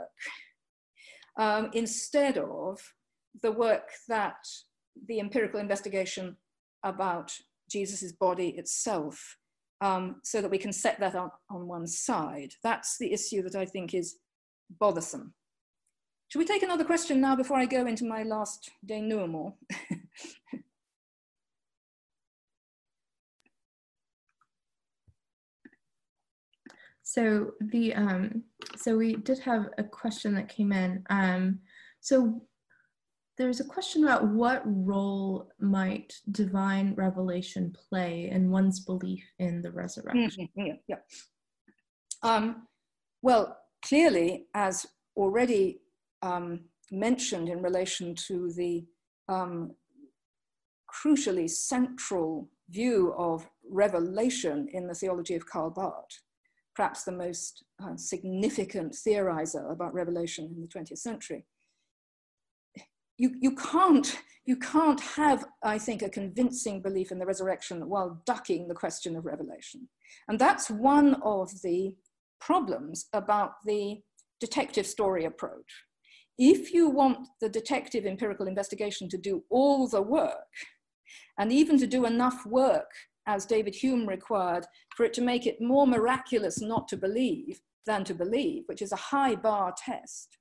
[1.37, 2.79] um, instead of
[3.41, 4.37] the work that
[5.07, 6.35] the empirical investigation
[6.83, 7.31] about
[7.69, 9.37] Jesus's body itself,
[9.81, 12.53] um, so that we can set that on, on one side.
[12.63, 14.17] That's the issue that I think is
[14.79, 15.33] bothersome.
[16.27, 19.53] Should we take another question now before I go into my last denouement?
[27.09, 28.43] So the um,
[28.77, 31.03] so we did have a question that came in.
[31.09, 31.57] Um,
[32.01, 32.39] so
[33.35, 39.71] there's a question about what role might divine revelation play in one's belief in the
[39.71, 40.49] resurrection.
[40.55, 40.67] Mm-hmm.
[40.67, 40.97] Yeah, yeah.
[42.21, 42.67] Um,
[43.23, 44.85] well, clearly, as
[45.17, 45.81] already
[46.21, 46.59] um,
[46.91, 48.85] mentioned in relation to the
[49.27, 49.71] um,
[50.93, 56.21] crucially central view of revelation in the theology of Karl Barth,
[56.79, 61.45] perhaps the most uh, significant theorizer about revelation in the 20th century.
[63.17, 68.21] You, you, can't, you can't have, I think, a convincing belief in the resurrection while
[68.25, 69.89] ducking the question of revelation.
[70.29, 71.97] And that's one of the
[72.39, 73.97] problems about the
[74.39, 75.83] detective story approach.
[76.37, 80.53] If you want the detective empirical investigation to do all the work,
[81.37, 82.91] and even to do enough work
[83.27, 84.65] as David Hume required
[84.95, 88.91] for it to make it more miraculous not to believe than to believe, which is
[88.91, 90.37] a high bar test,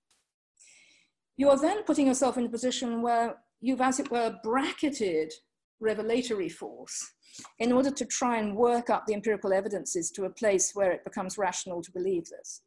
[1.37, 5.33] you're then putting yourself in a position where you've, as it were, bracketed
[5.81, 7.13] revelatory force
[7.61, 11.05] in order to try and work up the empirical evidences to a place where it
[11.05, 12.63] becomes rational to believe this.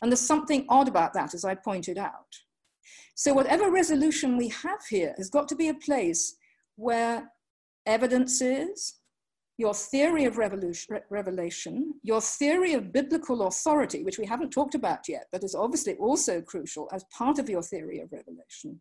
[0.00, 2.34] And there's something odd about that, as I pointed out.
[3.14, 6.36] So whatever resolution we have here has got to be a place
[6.76, 7.30] where
[7.86, 9.00] evidences,
[9.58, 15.26] your theory of revelation, your theory of biblical authority, which we haven't talked about yet,
[15.30, 18.80] but is obviously also crucial as part of your theory of revelation,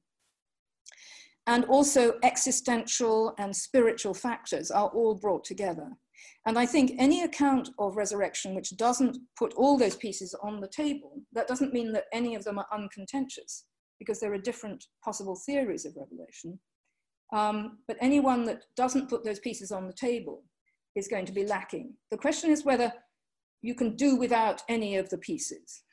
[1.48, 5.90] and also existential and spiritual factors are all brought together.
[6.46, 10.68] And I think any account of resurrection which doesn't put all those pieces on the
[10.70, 13.66] table, that doesn't mean that any of them are uncontentious,
[14.00, 16.60] because there are different possible theories of revelation.
[17.34, 20.44] Um, but anyone that doesn't put those pieces on the table
[20.96, 21.94] is going to be lacking.
[22.10, 22.94] The question is whether
[23.62, 25.84] you can do without any of the pieces.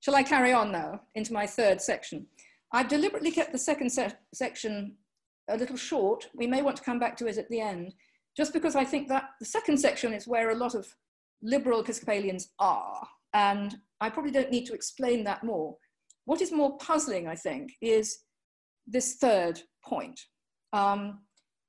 [0.00, 2.26] Shall I carry on now into my third section?
[2.72, 4.96] I've deliberately kept the second se section
[5.48, 6.28] a little short.
[6.34, 7.94] We may want to come back to it at the end,
[8.36, 10.86] just because I think that the second section is where a lot of
[11.42, 13.06] liberal Episcopalians are.
[13.32, 15.76] And I probably don't need to explain that more.
[16.26, 18.23] What is more puzzling, I think, is
[18.86, 20.20] this third point.
[20.72, 21.20] Um,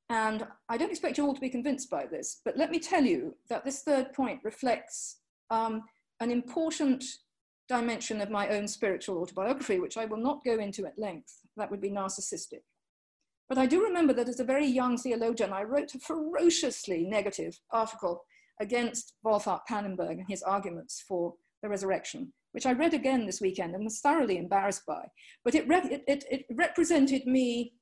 [0.10, 3.04] and I don't expect you all to be convinced by this, but let me tell
[3.04, 5.18] you that this third point reflects
[5.50, 5.84] um,
[6.20, 7.04] an important
[7.68, 11.40] dimension of my own spiritual autobiography, which I will not go into at length.
[11.58, 12.62] That would be narcissistic.
[13.50, 17.60] But I do remember that as a very young theologian, I wrote a ferociously negative
[17.72, 18.24] article
[18.60, 23.76] against Wolfhart Pannenberg and his arguments for the resurrection which I read again this weekend
[23.76, 25.04] and was thoroughly embarrassed by.
[25.44, 27.74] But it, it, it, it represented me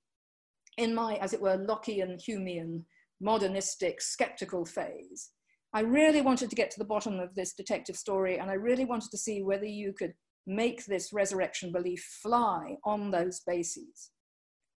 [0.79, 2.81] in my, as it were, Lockean, Humean,
[3.21, 5.29] modernistic, skeptical phase.
[5.75, 8.83] I really wanted to get to the bottom of this detective story, and I really
[8.83, 10.15] wanted to see whether you could
[10.47, 14.09] make this resurrection belief fly on those bases.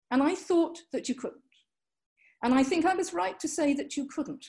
[0.10, 1.40] And I thought that you couldn't.
[2.44, 4.44] And I think I was right to say that you couldn't.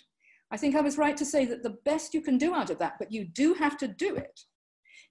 [0.51, 2.79] I think I was right to say that the best you can do out of
[2.79, 4.41] that, but you do have to do it,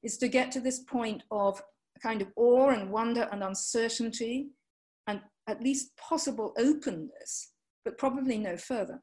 [0.04, 1.62] is to get to this point of
[2.02, 4.50] kind of awe and wonder and uncertainty
[5.08, 7.54] and at least possible openness,
[7.86, 9.02] but probably no further.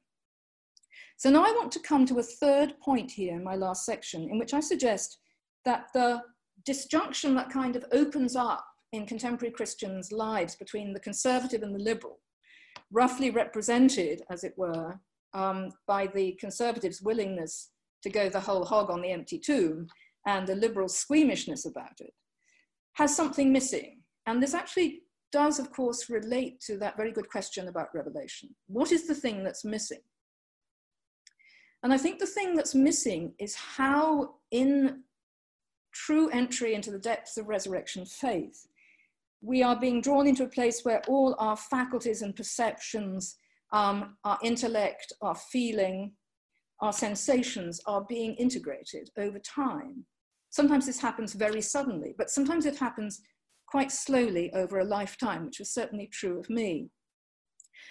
[1.16, 4.28] So now I want to come to a third point here in my last section,
[4.30, 5.18] in which I suggest
[5.64, 6.22] that the
[6.64, 11.82] disjunction that kind of opens up in contemporary Christians' lives between the conservative and the
[11.82, 12.18] liberal,
[12.90, 14.98] roughly represented, as it were,
[15.34, 17.70] um, by the conservatives' willingness
[18.02, 19.86] to go the whole hog on the empty tomb,
[20.26, 22.12] and the liberal squeamishness about it,
[22.94, 24.00] has something missing.
[24.26, 25.02] And this actually
[25.32, 28.50] does, of course, relate to that very good question about revelation.
[28.66, 30.00] What is the thing that's missing?
[31.82, 35.02] And I think the thing that's missing is how, in
[35.92, 38.66] true entry into the depths of resurrection faith,
[39.40, 43.36] we are being drawn into a place where all our faculties and perceptions,
[43.72, 46.12] um, our intellect, our feeling,
[46.80, 50.04] our sensations are being integrated over time.
[50.50, 53.20] Sometimes this happens very suddenly, but sometimes it happens
[53.66, 56.90] quite slowly over a lifetime, which was certainly true of me.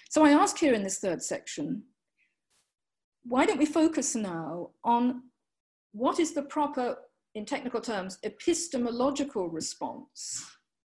[0.10, 1.84] So I ask here in this third section,
[3.24, 5.24] why don't we focus now on
[5.92, 6.98] what is the proper,
[7.36, 10.46] in technical terms, epistemological response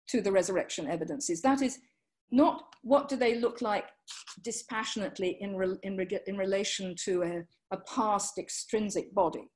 [0.09, 1.41] to the resurrection evidences?
[1.43, 1.79] That is,
[2.31, 3.87] not what do they look like
[4.43, 9.49] dispassionately in, re, in, re, in relation to a, a past extrinsic body,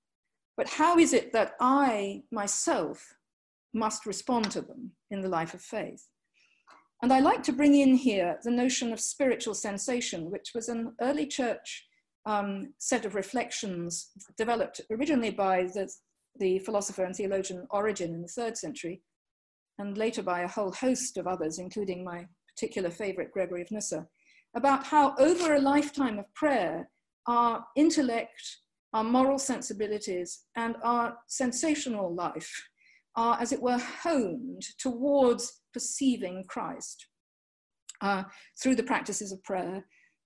[0.56, 3.14] but how is it that I myself
[3.72, 6.06] must respond to them in the life of faith?
[7.02, 10.94] And I like to bring in here the notion of spiritual sensation, which was an
[11.00, 11.86] early church
[12.26, 15.90] um, set of reflections developed originally by the,
[16.38, 19.00] the philosopher and theologian Origen in the third century,
[19.78, 24.06] and later by a whole host of others, including my particular favorite, Gregory of Nyssa,
[24.54, 26.88] about how over a lifetime of prayer,
[27.26, 28.58] our intellect,
[28.92, 32.50] our moral sensibilities, and our sensational life
[33.16, 37.06] are, as it were, honed towards perceiving Christ
[38.00, 38.24] uh,
[38.60, 39.84] through the practices of prayer,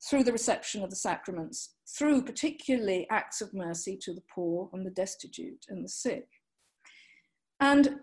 [0.09, 4.87] through the reception of the sacraments, through particularly acts of mercy to the poor and
[4.87, 6.29] the destitute and the sick.
[7.61, 7.97] And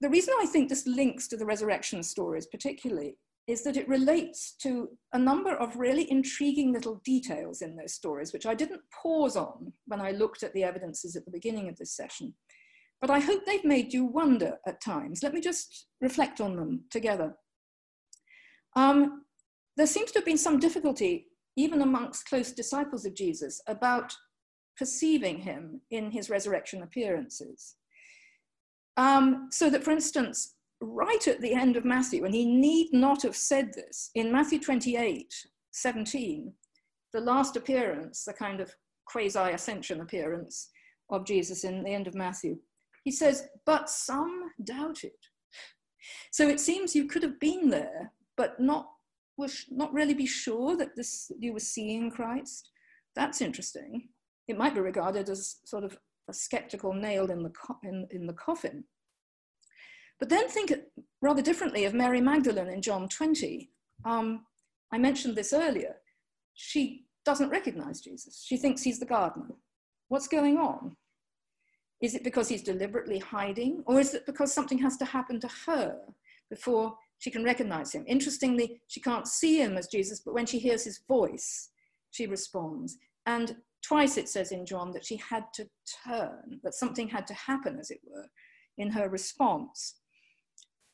[0.00, 3.16] the reason I think this links to the resurrection stories particularly
[3.46, 8.32] is that it relates to a number of really intriguing little details in those stories,
[8.32, 11.76] which I didn't pause on when I looked at the evidences at the beginning of
[11.76, 12.34] this session.
[13.00, 15.22] But I hope they've made you wonder at times.
[15.22, 17.34] Let me just reflect on them together.
[18.74, 19.22] Um,
[19.76, 21.26] there seems to have been some difficulty,
[21.56, 24.12] even amongst close disciples of Jesus, about
[24.76, 27.76] perceiving him in his resurrection appearances.
[28.96, 33.22] Um, so that, for instance, right at the end of Matthew, and he need not
[33.22, 35.32] have said this, in Matthew 28
[35.72, 36.52] 17,
[37.12, 38.74] the last appearance, the kind of
[39.06, 40.70] quasi ascension appearance
[41.10, 42.58] of Jesus in the end of Matthew,
[43.04, 45.12] he says, But some doubted.
[46.32, 48.88] So it seems you could have been there, but not,
[49.36, 52.70] was not really be sure that this, you were seeing Christ.
[53.14, 54.08] That's interesting.
[54.48, 55.96] It might be regarded as sort of
[56.28, 57.52] a skeptical nail in the,
[57.82, 58.84] in, in the coffin.
[60.18, 60.72] But then think
[61.20, 63.70] rather differently of Mary Magdalene in John 20.
[64.04, 64.46] Um,
[64.92, 65.96] I mentioned this earlier.
[66.54, 68.44] She doesn't recognize Jesus.
[68.46, 69.54] She thinks he's the gardener.
[70.08, 70.96] What's going on?
[72.00, 75.48] Is it because he's deliberately hiding, or is it because something has to happen to
[75.66, 75.98] her
[76.50, 78.04] before she can recognize him?
[78.06, 81.70] Interestingly, she can't see him as Jesus, but when she hears his voice,
[82.10, 82.98] she responds.
[83.24, 85.66] And twice it says in John that she had to
[86.06, 88.26] turn, that something had to happen, as it were,
[88.78, 89.96] in her response.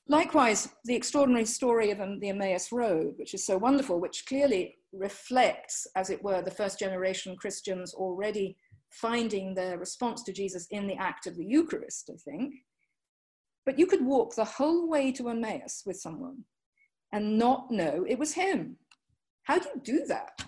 [0.09, 4.77] Likewise, the extraordinary story of um, the Emmaus Road, which is so wonderful, which clearly
[4.93, 8.57] reflects, as it were, the first generation Christians already
[8.91, 12.55] finding their response to Jesus in the act of the Eucharist, I think.
[13.65, 16.45] But you could walk the whole way to Emmaus with someone
[17.13, 18.77] and not know it was him.
[19.45, 20.45] How do you do that?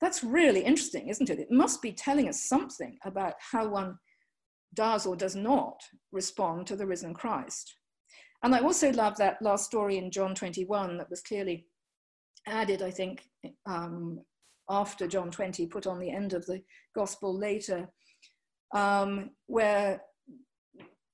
[0.00, 1.38] That's really interesting, isn't it?
[1.38, 3.96] It must be telling us something about how one
[4.74, 5.80] does or does not
[6.10, 7.76] respond to the risen Christ.
[8.42, 11.66] And I also love that last story in John 21 that was clearly
[12.46, 13.22] added, I think,
[13.66, 14.20] um,
[14.68, 16.62] after John 20, put on the end of the
[16.94, 17.88] gospel later,
[18.74, 20.02] um, where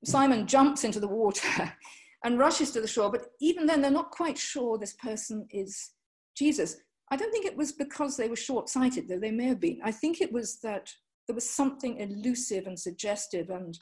[0.04, 1.72] Simon jumps into the water
[2.24, 5.90] and rushes to the shore, but even then they're not quite sure this person is
[6.36, 6.76] Jesus.
[7.10, 9.80] I don't think it was because they were short sighted, though they may have been.
[9.82, 10.90] I think it was that
[11.26, 13.78] there was something elusive and suggestive and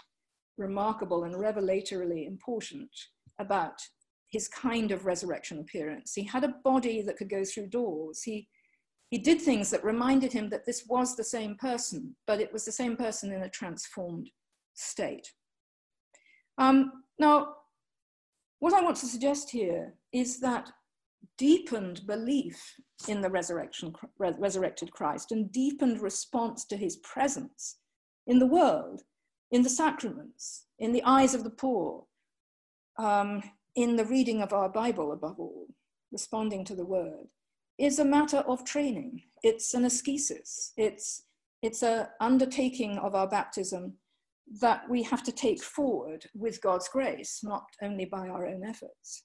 [0.58, 2.90] remarkable and revelatorily important
[3.38, 3.80] about
[4.28, 6.14] his kind of resurrection appearance.
[6.14, 8.22] He had a body that could go through doors.
[8.22, 8.48] He,
[9.10, 12.64] he did things that reminded him that this was the same person, but it was
[12.64, 14.30] the same person in a transformed
[14.74, 15.32] state.
[16.58, 17.54] Um, now,
[18.58, 20.70] what I want to suggest here is that
[21.38, 22.74] deepened belief
[23.08, 27.76] in the resurrection, resurrected Christ and deepened response to his presence
[28.26, 29.02] in the world,
[29.50, 32.04] in the sacraments, in the eyes of the poor,
[32.98, 33.42] um,
[33.74, 35.66] in the reading of our Bible above all,
[36.12, 37.28] responding to the word,
[37.78, 39.22] is a matter of training.
[39.42, 40.72] It's an ascesis.
[40.76, 41.24] It's,
[41.62, 43.94] it's an undertaking of our baptism
[44.60, 49.24] that we have to take forward with God's grace, not only by our own efforts.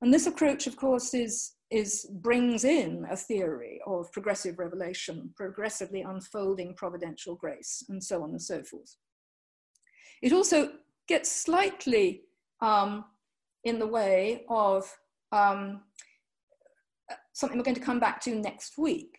[0.00, 6.02] And this approach, of course, is, is brings in a theory of progressive revelation, progressively
[6.02, 8.96] unfolding providential grace, and so on and so forth.
[10.22, 10.70] It also
[11.08, 12.22] gets slightly
[12.60, 13.04] um,
[13.64, 14.90] in the way of
[15.32, 15.82] um,
[17.32, 19.16] something we're going to come back to next week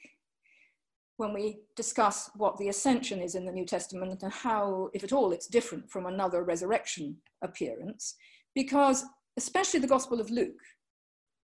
[1.18, 5.12] when we discuss what the ascension is in the New Testament and how, if at
[5.12, 8.16] all, it's different from another resurrection appearance,
[8.56, 9.04] because
[9.36, 10.62] especially the Gospel of Luke,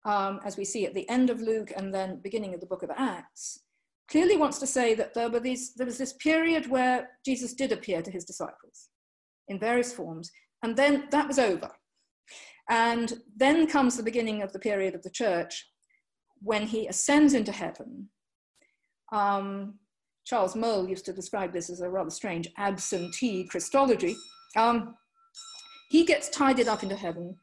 [0.06, 2.82] um, as we see at the end of Luke and then beginning of the book
[2.82, 3.60] of Acts,
[4.10, 7.70] clearly wants to say that there, were these, there was this period where Jesus did
[7.70, 8.88] appear to his disciples
[9.48, 10.30] in various forms,
[10.62, 11.70] and then that was over.
[12.68, 15.66] And then comes the beginning of the period of the church
[16.40, 18.08] when he ascends into heaven.
[19.12, 19.78] Um,
[20.24, 24.14] Charles Moule used to describe this as a rather strange absentee Christology.
[24.56, 24.94] Um,
[25.90, 27.36] he gets tidied up into heaven,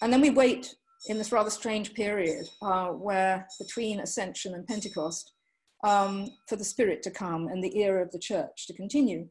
[0.00, 0.74] and then we wait
[1.08, 5.34] in this rather strange period uh, where between Ascension and Pentecost,
[5.84, 9.28] um, for the Spirit to come and the era of the church to continue.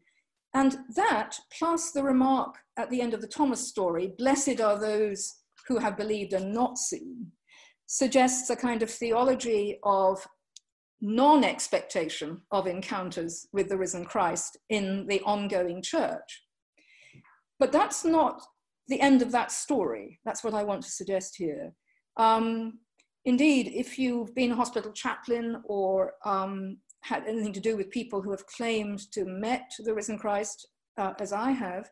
[0.54, 5.34] And that, plus the remark at the end of the Thomas story, blessed are those
[5.68, 7.32] who have believed and not seen,
[7.88, 10.26] suggests a kind of theology of
[11.02, 16.44] non expectation of encounters with the risen Christ in the ongoing church.
[17.60, 18.42] But that's not
[18.88, 20.20] the end of that story.
[20.26, 21.74] That's what I want to suggest here.
[22.18, 22.80] Um,
[23.26, 28.22] indeed, if you've been a hospital chaplain or um, had anything to do with people
[28.22, 31.90] who have claimed to met the risen Christ, uh, as I have,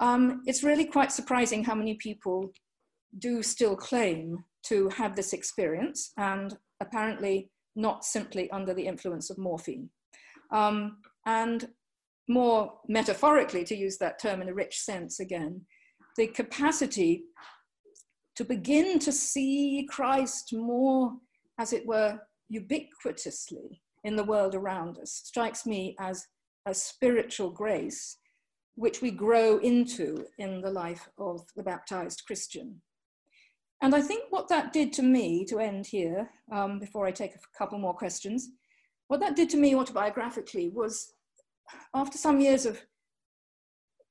[0.00, 2.52] um, it's really quite surprising how many people
[3.18, 9.38] do still claim to have this experience and apparently not simply under the influence of
[9.38, 9.88] morphine.
[10.50, 11.68] Um, and
[12.28, 15.62] more metaphorically, to use that term in a rich sense again,
[16.16, 17.24] the capacity
[18.36, 21.12] to begin to see Christ more,
[21.58, 22.18] as it were,
[22.52, 26.26] ubiquitously in the world around us strikes me as
[26.66, 28.16] a spiritual grace
[28.76, 32.80] which we grow into in the life of the baptized Christian.
[33.82, 37.34] And I think what that did to me, to end here, um, before I take
[37.34, 38.48] a couple more questions,
[39.08, 41.12] what that did to me autobiographically was
[41.94, 42.80] after some years of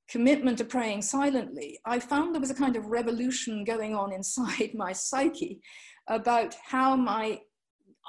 [0.09, 4.73] commitment to praying silently, I found there was a kind of revolution going on inside
[4.73, 5.61] my psyche
[6.07, 7.39] about how my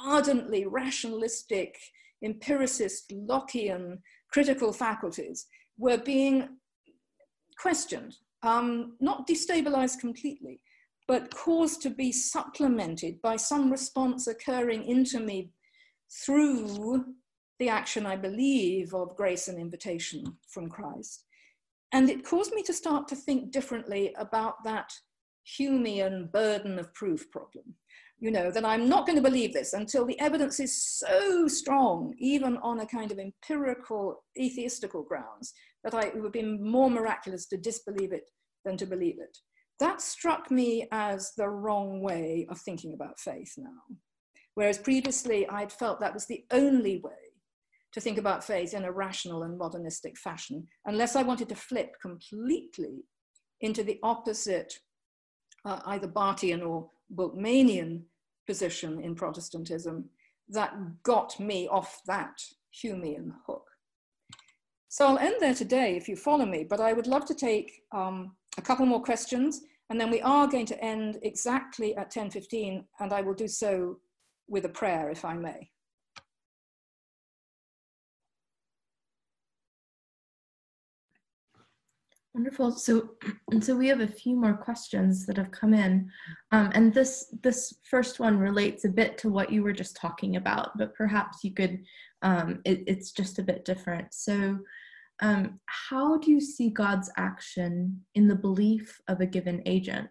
[0.05, 1.79] ardently rationalistic,
[2.23, 3.99] empiricist, Lockean
[4.33, 5.47] critical faculties
[5.79, 6.49] were being
[7.59, 10.63] questioned, um, not destabilized completely,
[11.09, 15.51] but caused to be supplemented by some response occurring into me
[16.25, 17.05] through
[17.59, 21.25] the action, I believe, of grace and invitation from Christ.
[21.93, 24.93] And it caused me to start to think differently about that
[25.59, 27.75] Humean burden of proof problem
[28.21, 32.15] you know, that I'm not going to believe this until the evidence is so strong,
[32.19, 37.47] even on a kind of empirical, atheistical grounds, that I, it would be more miraculous
[37.47, 38.31] to disbelieve it
[38.65, 39.39] than to believe it.
[39.79, 43.97] That struck me as the wrong way of thinking about faith now.
[44.55, 47.13] Whereas previously I'd felt that was the only way
[47.93, 51.97] to think about faith in a rational and modernistic fashion, unless I wanted to flip
[52.03, 53.05] completely
[53.63, 54.75] into the opposite,
[55.65, 58.03] uh, either Barthian or Bultmannian
[58.47, 60.09] position in Protestantism
[60.49, 62.37] that got me off that
[62.83, 63.67] Humean hook.
[64.89, 67.83] So I'll end there today if you follow me, but I would love to take
[67.93, 72.85] um, a couple more questions and then we are going to end exactly at 10.15
[72.99, 73.99] and I will do so
[74.49, 75.71] with a prayer if I may.
[82.35, 82.73] Wonderful.
[82.73, 83.11] So,
[83.61, 86.11] so we have a few more questions that have come in,
[86.53, 90.37] um, and this this first one relates a bit to what you were just talking
[90.37, 91.83] about, but perhaps you could.
[92.23, 94.13] Um, it, it's just a bit different.
[94.15, 94.59] So,
[95.23, 100.11] um, how do you see God's action in the belief of a given agent?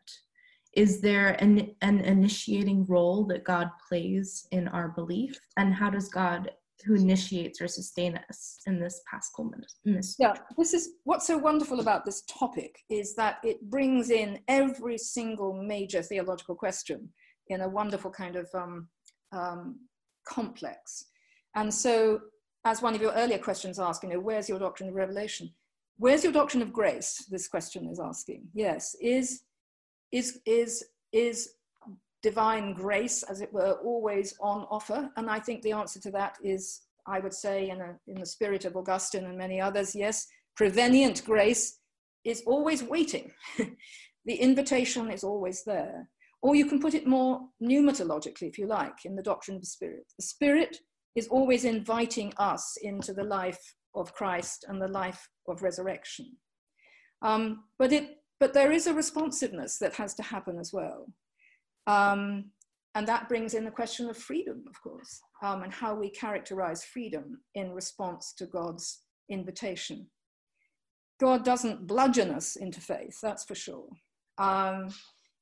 [0.73, 6.09] Is there an an initiating role that God plays in our belief, and how does
[6.09, 6.51] God
[6.85, 9.51] who initiates or sustains us in this paschal
[9.85, 10.15] mystery.
[10.19, 14.97] Yeah, this is what's so wonderful about this topic is that it brings in every
[14.97, 17.09] single major theological question
[17.47, 18.87] in a wonderful kind of um,
[19.31, 19.79] um,
[20.27, 21.05] complex.
[21.55, 22.19] And so,
[22.65, 25.49] as one of your earlier questions asked, you know, where's your doctrine of revelation?
[25.97, 27.25] Where's your doctrine of grace?
[27.29, 28.43] This question is asking.
[28.53, 29.41] Yes, is
[30.11, 31.49] is is is
[32.21, 35.09] divine grace, as it were, always on offer?
[35.17, 38.25] And I think the answer to that is, I would say, in, a, in the
[38.25, 41.79] spirit of Augustine and many others, yes, prevenient grace
[42.25, 43.31] is always waiting.
[44.25, 46.09] the invitation is always there.
[46.41, 49.67] Or you can put it more pneumatologically, if you like, in the doctrine of the
[49.67, 50.05] Spirit.
[50.17, 50.77] The Spirit
[51.15, 56.37] is always inviting us into the life of Christ and the life of resurrection.
[57.21, 61.07] Um, but, it, but there is a responsiveness that has to happen as well.
[61.89, 62.51] Um,
[62.93, 66.83] and that brings in the question of freedom, of course, um, and how we characterize
[66.83, 70.07] freedom in response to God's invitation.
[71.19, 73.89] God doesn't bludgeon us into faith, that's for sure.
[74.37, 74.89] Um,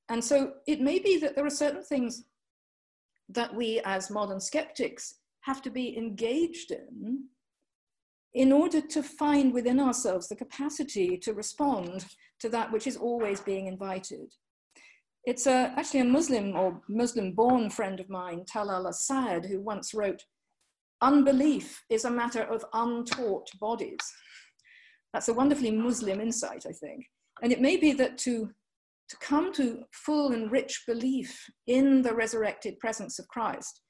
[0.09, 2.23] and so it may be that there are certain things
[3.29, 7.25] that we as modern skeptics have to be engaged in
[8.33, 12.05] in order to find within ourselves the capacity to respond
[12.39, 14.33] to that which is always being invited.
[15.27, 19.93] It's a, actually a Muslim or Muslim born friend of mine, Talal Asad, who once
[19.93, 20.23] wrote,
[21.01, 23.99] Unbelief is a matter of untaught bodies.
[25.13, 27.05] That's a wonderfully Muslim insight, I think.
[27.43, 28.49] And it may be that to,
[29.09, 33.81] to come to full and rich belief in the resurrected presence of Christ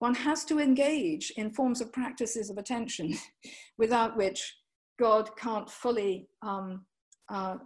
[0.00, 3.14] one has to engage in forms of practices of attention
[3.78, 4.56] without which
[4.98, 6.86] God can't fully um,
[7.30, 7.56] uh,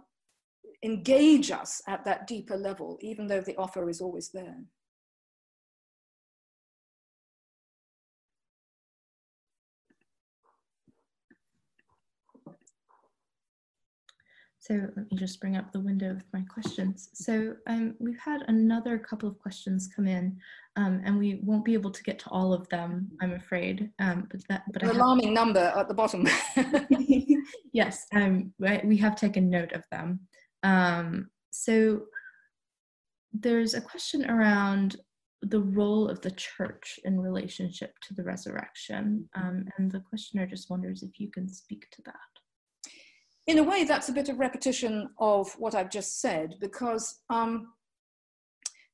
[0.83, 4.57] engage us at that deeper level, even though the offer is always there.
[14.65, 17.09] So let me just bring up the window with my questions.
[17.13, 20.39] So um, we've had another couple of questions come in,
[20.75, 23.91] um, and we won't be able to get to all of them, I'm afraid.
[23.99, 26.27] Um, but that, but An alarming number at the bottom.
[27.73, 28.53] yes, um,
[28.83, 30.21] we have taken note of them.
[30.65, 32.01] Um, so
[33.31, 34.95] there's a question around
[35.41, 40.71] the role of the church in relationship to the resurrection, um, and the questioner just
[40.71, 42.15] wonders if you can speak to that.
[43.45, 47.73] In a way, that's a bit of repetition of what I've just said, because um,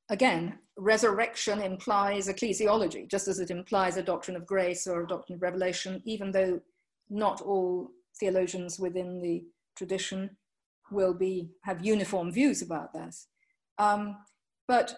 [0.09, 5.37] again, resurrection implies ecclesiology, just as it implies a doctrine of grace or a doctrine
[5.37, 6.59] of revelation, even though
[7.09, 9.45] not all theologians within the
[9.77, 10.29] tradition
[10.91, 13.27] will be have uniform views about this.
[13.77, 14.17] Um,
[14.67, 14.95] but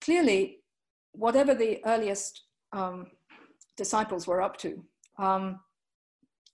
[0.00, 0.58] clearly,
[1.12, 3.06] whatever the earliest um,
[3.76, 4.84] disciples were up to,
[5.18, 5.60] um,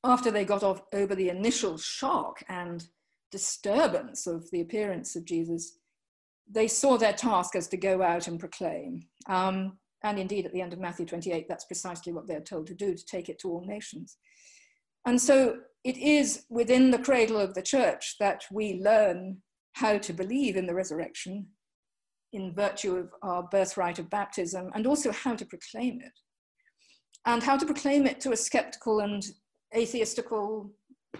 [0.05, 2.87] after they got off over the initial shock and
[3.31, 5.79] disturbance of the appearance of Jesus,
[6.51, 9.03] they saw their task as to go out and proclaim.
[9.29, 12.75] Um, and indeed, at the end of Matthew 28, that's precisely what they're told to
[12.75, 14.17] do to take it to all nations.
[15.07, 19.39] And so it is within the cradle of the church that we learn
[19.75, 21.47] how to believe in the resurrection
[22.33, 26.13] in virtue of our birthright of baptism and also how to proclaim it.
[27.27, 29.23] And how to proclaim it to a skeptical and
[29.75, 30.71] atheistical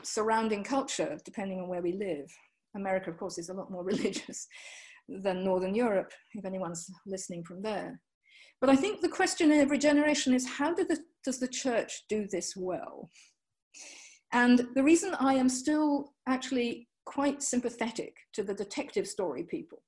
[0.03, 2.27] surrounding culture, depending on where we live.
[2.75, 4.47] America, of course, is a lot more religious
[5.09, 8.01] than Northern Europe, if anyone's listening from there.
[8.61, 12.27] But I think the question in every generation is how the, does the church do
[12.31, 13.11] this well?
[14.33, 19.83] And the reason I am still actually quite sympathetic to the detective story people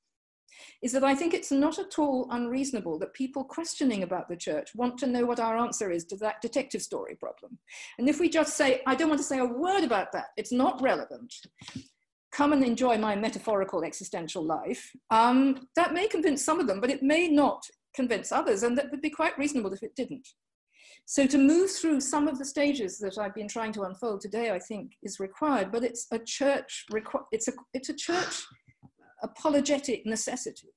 [0.82, 4.70] is that I think it's not at all unreasonable that people questioning about the church
[4.74, 7.58] want to know what our answer is to that detective story problem.
[7.98, 10.52] And if we just say, I don't want to say a word about that, it's
[10.52, 11.32] not relevant,
[12.32, 16.90] come and enjoy my metaphorical existential life, um, that may convince some of them, but
[16.90, 17.62] it may not
[17.94, 20.26] convince others, and that would be quite reasonable if it didn't.
[21.12, 24.50] So to move through some of the stages that I've been trying to unfold today,
[24.50, 26.86] I think is required, but it's a church,
[27.30, 28.42] it's a, it's a church
[29.22, 30.68] apologetic necessity.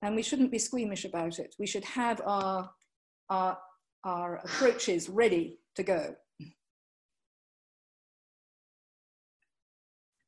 [0.00, 1.54] And we shouldn't be squeamish about it.
[1.58, 2.70] We should have our,
[3.28, 3.58] our,
[4.02, 6.14] our approaches ready to go.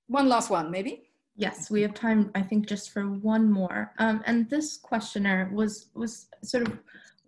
[0.09, 1.05] One last one, maybe?
[1.37, 3.93] Yes, we have time, I think, just for one more.
[3.99, 6.78] Um, and this questioner was, was sort of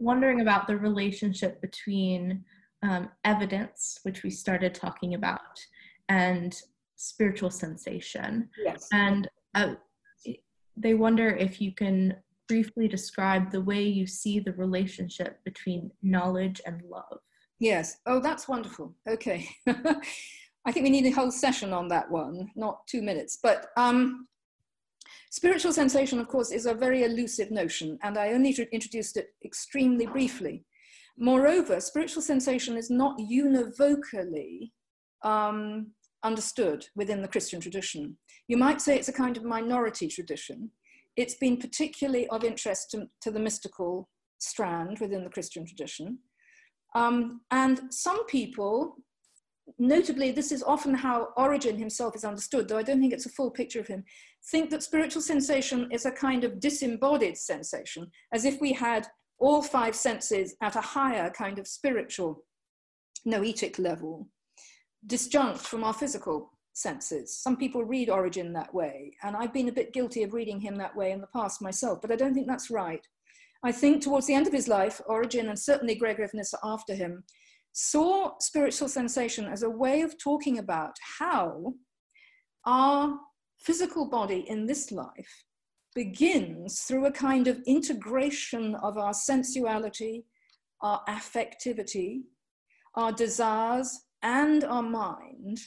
[0.05, 2.45] wondering about the relationship between
[2.83, 5.59] um, evidence, which we started talking about,
[6.09, 6.61] and
[6.97, 8.49] spiritual sensation.
[8.63, 8.89] Yes.
[8.93, 9.75] And uh,
[10.77, 16.61] they wonder if you can briefly describe the way you see the relationship between knowledge
[16.67, 17.19] and love.
[17.59, 17.97] Yes.
[18.07, 18.95] Oh, that's wonderful.
[19.09, 19.49] Okay.
[20.67, 23.39] I think we need a whole session on that one, not two minutes.
[23.43, 24.29] But um,
[25.35, 30.07] spiritual sensation, of course, is a very elusive notion, and I only introduced it extremely
[30.07, 30.65] briefly.
[31.19, 34.71] Moreover, spiritual sensation is not univocally
[35.25, 35.89] um,
[36.23, 38.17] understood within the Christian tradition.
[38.47, 40.71] You might say it's a kind of minority tradition.
[41.17, 44.09] It's been particularly of interest to, to the mystical
[44.39, 46.19] strand within the Christian tradition.
[46.95, 48.99] Um, and some people,
[49.81, 53.31] notably, this is often how Origen himself is understood, though I don't think it's a
[53.31, 54.05] full picture of him,
[54.51, 59.07] think that spiritual sensation is a kind of disembodied sensation, as if we had
[59.39, 62.45] all five senses at a higher kind of spiritual
[63.25, 64.29] noetic level
[65.07, 67.37] disjunct from our physical senses.
[67.39, 70.77] Some people read Origen that way, and I've been a bit guilty of reading him
[70.77, 73.07] that way in the past myself, but I don't think that's right.
[73.63, 76.95] I think towards the end of his life, Origen and certainly Gregory of Nyssa after
[76.95, 77.25] him
[77.73, 81.75] saw spiritual sensation as a way of talking about how
[82.67, 83.19] our
[83.65, 85.45] physical body in this life
[85.95, 90.25] begins through a kind of integration of our sensuality,
[90.83, 92.23] our affectivity,
[92.95, 95.61] our desires, and our mind,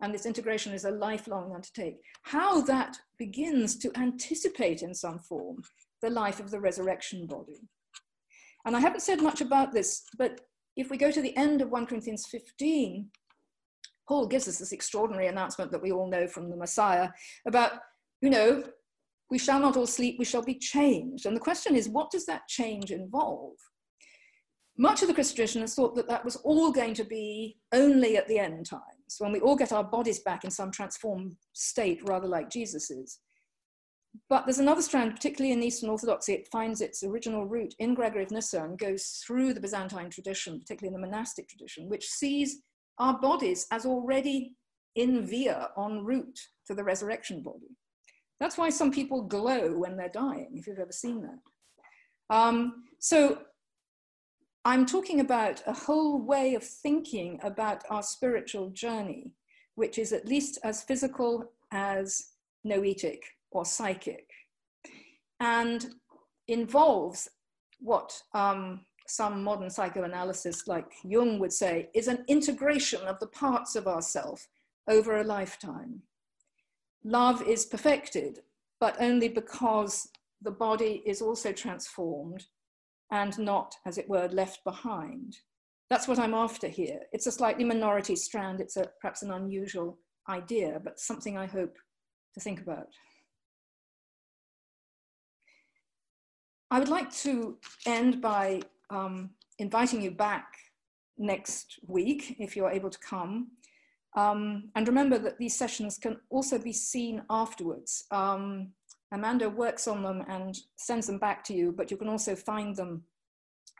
[0.00, 5.62] and this integration is a lifelong undertake, how that begins to anticipate in some form
[6.02, 7.60] the life of the resurrection body.
[8.64, 10.40] And I haven't said much about this, but
[10.76, 13.08] if we go to the end of 1 Corinthians 15,
[14.08, 17.08] Paul gives us this extraordinary announcement that we all know from the Messiah
[17.46, 17.72] about,
[18.20, 18.64] you know,
[19.30, 21.26] we shall not all sleep, we shall be changed.
[21.26, 23.56] And the question is, what does that change involve?
[24.78, 28.16] much of the Christian tradition has thought that that was all going to be only
[28.16, 32.00] at the end times, when we all get our bodies back in some transformed state,
[32.04, 33.20] rather like Jesus is.
[34.28, 38.22] But there's another strand, particularly in Eastern Orthodoxy, it finds its original root in Gregory
[38.22, 42.62] of Nyssa and goes through the Byzantine tradition, particularly in the monastic tradition, which sees
[42.98, 44.56] our bodies as already
[44.94, 47.76] in via, en route to the resurrection body.
[48.40, 52.34] That's why some people glow when they're dying, if you've ever seen that.
[52.34, 53.38] Um, so
[54.64, 59.32] I'm talking about a whole way of thinking about our spiritual journey,
[59.76, 62.30] which is at least as physical as
[62.64, 63.22] noetic
[63.52, 64.28] or psychic,
[65.40, 65.94] and
[66.48, 67.28] involves
[67.80, 73.76] what um, some modern psychoanalysts like Jung would say is an integration of the parts
[73.76, 74.48] of ourself
[74.88, 76.02] over a lifetime.
[77.04, 78.40] Love is perfected,
[78.80, 80.08] but only because
[80.42, 82.44] the body is also transformed
[83.10, 85.36] and not, as it were, left behind.
[85.88, 87.00] That's what I'm after here.
[87.12, 88.60] It's a slightly minority strand.
[88.60, 89.98] It's a, perhaps an unusual
[90.28, 91.76] idea, but something I hope
[92.34, 92.88] to think about.
[96.70, 100.46] I would like to end by um, inviting you back
[101.18, 103.48] next week if you're able to come.
[104.16, 108.04] Um, and remember that these sessions can also be seen afterwards.
[108.10, 108.72] Um,
[109.12, 112.74] Amanda works on them and sends them back to you, but you can also find
[112.74, 113.04] them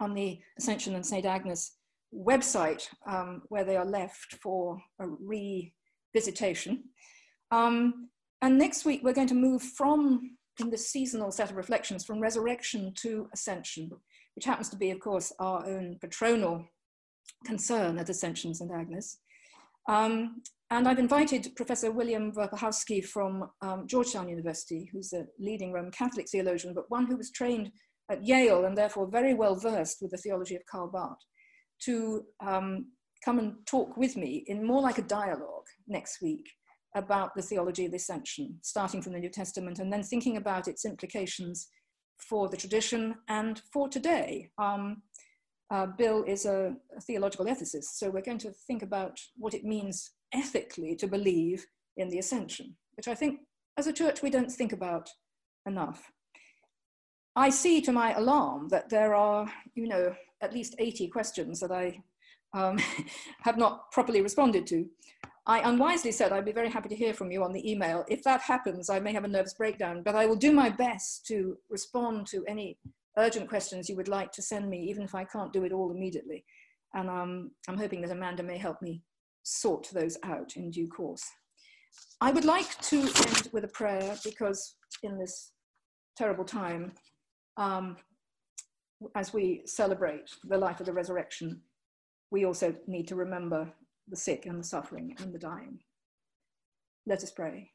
[0.01, 1.25] on the Ascension and St.
[1.25, 1.73] Agnes
[2.15, 6.83] website um, where they are left for a revisitation.
[7.51, 8.09] Um,
[8.43, 12.21] and next week, we're going to move from, in the seasonal set of reflections, from
[12.21, 13.91] resurrection to ascension,
[14.37, 16.65] which happens to be, of course, our own patronal
[17.45, 18.71] concern at Ascension St.
[18.71, 19.19] Agnes.
[19.89, 25.93] Um, and I've invited Professor William Werpehowski from um, Georgetown University, who's a leading Roman
[25.93, 27.71] Catholic theologian, but one who was trained
[28.11, 31.19] at Yale and therefore very well versed with the theology of Karl Barth,
[31.83, 32.87] to um,
[33.25, 36.47] come and talk with me in more like a dialogue next week
[36.95, 40.67] about the theology of the ascension, starting from the New Testament and then thinking about
[40.67, 41.69] its implications
[42.19, 44.51] for the tradition and for today.
[44.59, 45.03] Um,
[45.71, 49.65] uh, Bill is a, a, theological ethicist, so we're going to think about what it
[49.65, 53.41] means ethically to believe in the ascension, which I think
[53.77, 55.11] as a church we don't think about
[55.67, 56.13] enough.
[57.35, 61.73] I see to my alarm that there are, you know, at least 80 questions that
[61.73, 62.01] I
[62.55, 62.79] um,
[63.41, 64.87] have not properly responded to.
[65.49, 68.05] I unwisely said I'd be very happy to hear from you on the email.
[68.09, 71.25] If that happens, I may have a nervous breakdown, but I will do my best
[71.27, 72.79] to respond to any
[73.17, 75.93] urgent questions you would like to send me, even if I can't do it all
[75.93, 76.45] immediately.
[76.95, 79.03] And um, I'm hoping that Amanda may help me
[79.45, 81.25] sort those out in due course.
[82.21, 84.75] I would like to end with a prayer because
[85.05, 85.53] in this
[86.17, 86.93] terrible time,
[87.57, 87.97] um,
[89.15, 91.61] as we celebrate the life of the resurrection,
[92.33, 93.73] we also need to remember
[94.09, 95.81] the sick and the suffering and the dying.
[97.07, 97.71] Let us pray.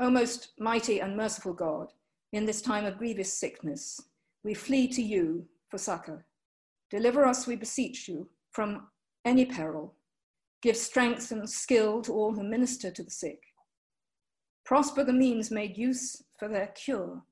[0.00, 1.92] O most mighty and merciful God,
[2.32, 4.00] in this time of grievous sickness,
[4.42, 6.26] we flee to you for succor.
[6.90, 8.88] Deliver us, we beseech you, from
[9.24, 9.94] any peril.
[10.62, 13.40] Give strength and skill to all who minister to the sick.
[14.64, 17.22] Prosper the means made use for their cure,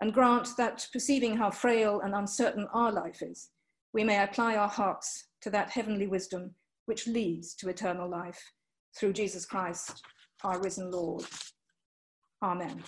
[0.00, 3.50] and grant that, perceiving how frail and uncertain our life is,
[3.92, 6.54] we may apply our hearts to that heavenly wisdom
[6.86, 8.40] which leads to eternal life
[8.96, 10.02] through Jesus Christ,
[10.44, 11.24] our risen Lord.
[12.42, 12.82] Amen.